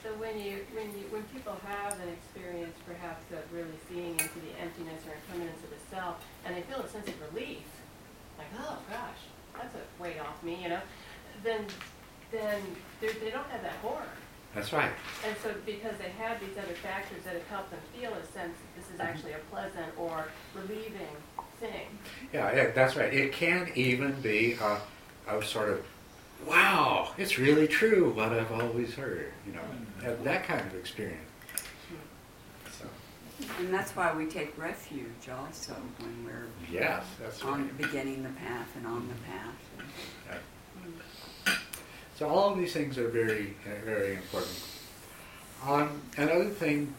So 0.03 0.09
when 0.17 0.39
you, 0.39 0.65
when 0.73 0.85
you, 0.97 1.05
when 1.09 1.23
people 1.33 1.55
have 1.65 1.93
an 1.93 2.09
experience 2.09 2.75
perhaps 2.85 3.23
of 3.31 3.41
really 3.53 3.77
seeing 3.87 4.11
into 4.11 4.39
the 4.41 4.53
emptiness 4.59 5.01
or 5.07 5.13
impermanence 5.13 5.63
of 5.63 5.69
the 5.69 5.95
self, 5.95 6.25
and 6.43 6.55
they 6.55 6.61
feel 6.61 6.79
a 6.79 6.89
sense 6.89 7.07
of 7.07 7.15
relief, 7.33 7.65
like, 8.37 8.47
oh 8.59 8.77
gosh, 8.89 9.21
that's 9.55 9.75
a 9.75 10.01
weight 10.01 10.19
off 10.19 10.41
me, 10.43 10.61
you 10.61 10.69
know, 10.69 10.81
then, 11.43 11.65
then 12.31 12.61
they're- 12.99 13.13
don't 13.31 13.49
have 13.49 13.61
that 13.61 13.77
horror. 13.81 14.09
That's 14.55 14.71
right. 14.71 14.91
And 15.27 15.35
so 15.43 15.53
because 15.65 15.97
they 15.97 16.09
have 16.17 16.39
these 16.39 16.57
other 16.57 16.73
factors 16.75 17.23
that 17.25 17.33
have 17.33 17.47
helped 17.47 17.71
them 17.71 17.79
feel 17.93 18.13
a 18.13 18.25
sense 18.25 18.55
that 18.57 18.75
this 18.75 18.85
is 18.85 18.91
mm-hmm. 18.93 19.01
actually 19.01 19.33
a 19.33 19.43
pleasant 19.51 19.91
or 19.97 20.27
relieving 20.55 21.15
thing. 21.59 21.87
Yeah, 22.33 22.55
yeah, 22.55 22.71
that's 22.71 22.95
right. 22.95 23.13
It 23.13 23.33
can 23.33 23.69
even 23.75 24.13
be 24.21 24.53
a, 24.53 24.77
a 25.27 25.43
sort 25.43 25.69
of, 25.69 25.85
wow, 26.47 27.11
it's 27.17 27.37
really 27.37 27.67
true 27.67 28.11
what 28.11 28.31
I've 28.31 28.51
always 28.51 28.93
heard. 28.95 29.31
You 29.47 29.53
know, 29.53 29.61
that- 30.01 30.23
that 30.23 30.43
kind 30.45 30.61
of 30.61 30.75
experience. 30.75 31.21
So, 32.79 32.85
And 33.59 33.73
that's 33.73 33.95
why 33.95 34.13
we 34.13 34.25
take 34.27 34.57
refuge 34.57 35.29
also 35.29 35.73
when 35.99 36.25
we're 36.25 36.47
yes, 36.71 37.03
that's 37.19 37.41
on, 37.43 37.63
right. 37.63 37.77
beginning 37.77 38.23
the 38.23 38.29
path 38.29 38.69
and 38.75 38.85
on 38.87 39.07
the 39.07 39.15
path. 39.25 40.39
So 42.17 42.29
all 42.29 42.53
of 42.53 42.57
these 42.57 42.71
things 42.71 42.97
are 42.97 43.09
very, 43.09 43.55
uh, 43.65 43.83
very 43.83 44.13
important. 44.15 44.57
Um, 45.67 46.01
another 46.17 46.45
thing, 46.49 46.93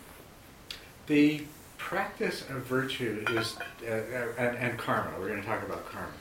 the 1.06 1.44
practice 1.78 2.42
of 2.50 2.66
virtue 2.66 3.24
is, 3.30 3.56
uh, 3.82 3.90
uh, 3.92 4.26
and, 4.36 4.58
and 4.58 4.78
karma. 4.78 5.12
We're 5.18 5.28
going 5.28 5.40
to 5.40 5.46
talk 5.46 5.62
about 5.62 5.86
karma. 5.90 6.12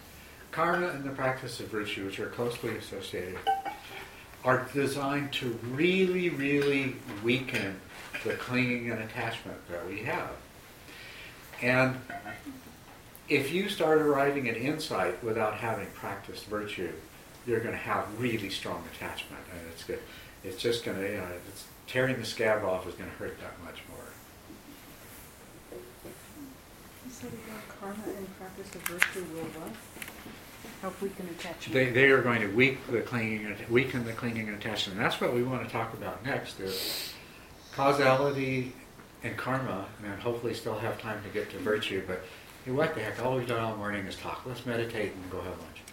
Karma 0.55 0.87
and 0.87 1.03
the 1.03 1.09
practice 1.09 1.59
of 1.59 1.67
virtue, 1.67 2.05
which 2.05 2.17
are 2.17 2.27
closely 2.27 2.77
associated, 2.77 3.37
are 4.45 4.65
designed 4.73 5.33
to 5.33 5.59
really, 5.71 6.29
really 6.29 6.95
weaken 7.25 7.77
the 8.23 8.35
clinging 8.35 8.89
and 8.89 9.01
attachment 9.01 9.57
that 9.69 9.85
we 9.85 9.99
have. 10.03 10.31
And 11.61 11.97
if 13.27 13.51
you 13.51 13.67
start 13.67 13.97
arriving 13.97 14.47
at 14.47 14.55
insight 14.55 15.21
without 15.21 15.55
having 15.55 15.87
practiced 15.87 16.45
virtue, 16.45 16.93
you're 17.45 17.59
going 17.59 17.73
to 17.73 17.77
have 17.77 18.07
really 18.17 18.49
strong 18.49 18.81
attachment, 18.95 19.43
and 19.51 19.59
it's 19.73 19.83
good. 19.83 19.99
It's 20.45 20.61
just 20.61 20.85
going 20.85 20.97
to, 20.97 21.03
you 21.11 21.17
know, 21.17 21.27
it's 21.49 21.65
tearing 21.85 22.15
the 22.15 22.25
scab 22.25 22.63
off 22.63 22.87
is 22.87 22.95
going 22.95 23.09
to 23.09 23.15
hurt 23.17 23.37
that 23.41 23.61
much 23.65 23.81
more. 23.89 24.07
You 27.05 27.11
said 27.11 27.31
about 27.45 27.67
karma 27.77 28.17
and 28.17 28.37
practice 28.37 28.73
of 28.73 28.81
virtue 28.83 29.25
will 29.33 29.43
what? 29.59 29.73
Help 30.85 31.01
weaken 31.01 31.27
attachment. 31.31 31.73
They, 31.73 31.89
they 31.89 32.09
are 32.11 32.21
going 32.21 32.41
to 32.41 32.47
weak 32.55 32.77
the 32.85 33.01
clinging, 33.01 33.55
weaken 33.71 34.05
the 34.05 34.13
clinging 34.13 34.49
and 34.49 34.55
attachment. 34.55 34.99
And 34.99 35.03
that's 35.03 35.19
what 35.19 35.33
we 35.33 35.41
want 35.41 35.65
to 35.65 35.71
talk 35.71 35.95
about 35.95 36.23
next 36.23 36.59
is 36.59 37.11
causality 37.71 38.71
and 39.23 39.35
karma, 39.35 39.87
and 40.03 40.21
hopefully 40.21 40.53
still 40.53 40.77
have 40.77 41.01
time 41.01 41.23
to 41.23 41.29
get 41.29 41.49
to 41.49 41.57
virtue. 41.57 42.03
But 42.05 42.21
hey, 42.65 42.71
what 42.71 42.93
the 42.93 43.01
heck? 43.01 43.19
All 43.25 43.35
we've 43.35 43.47
done 43.47 43.61
all 43.61 43.75
morning 43.75 44.05
is 44.05 44.15
talk. 44.15 44.45
Let's 44.45 44.63
meditate 44.67 45.13
and 45.15 45.31
go 45.31 45.41
have 45.41 45.59
lunch. 45.59 45.81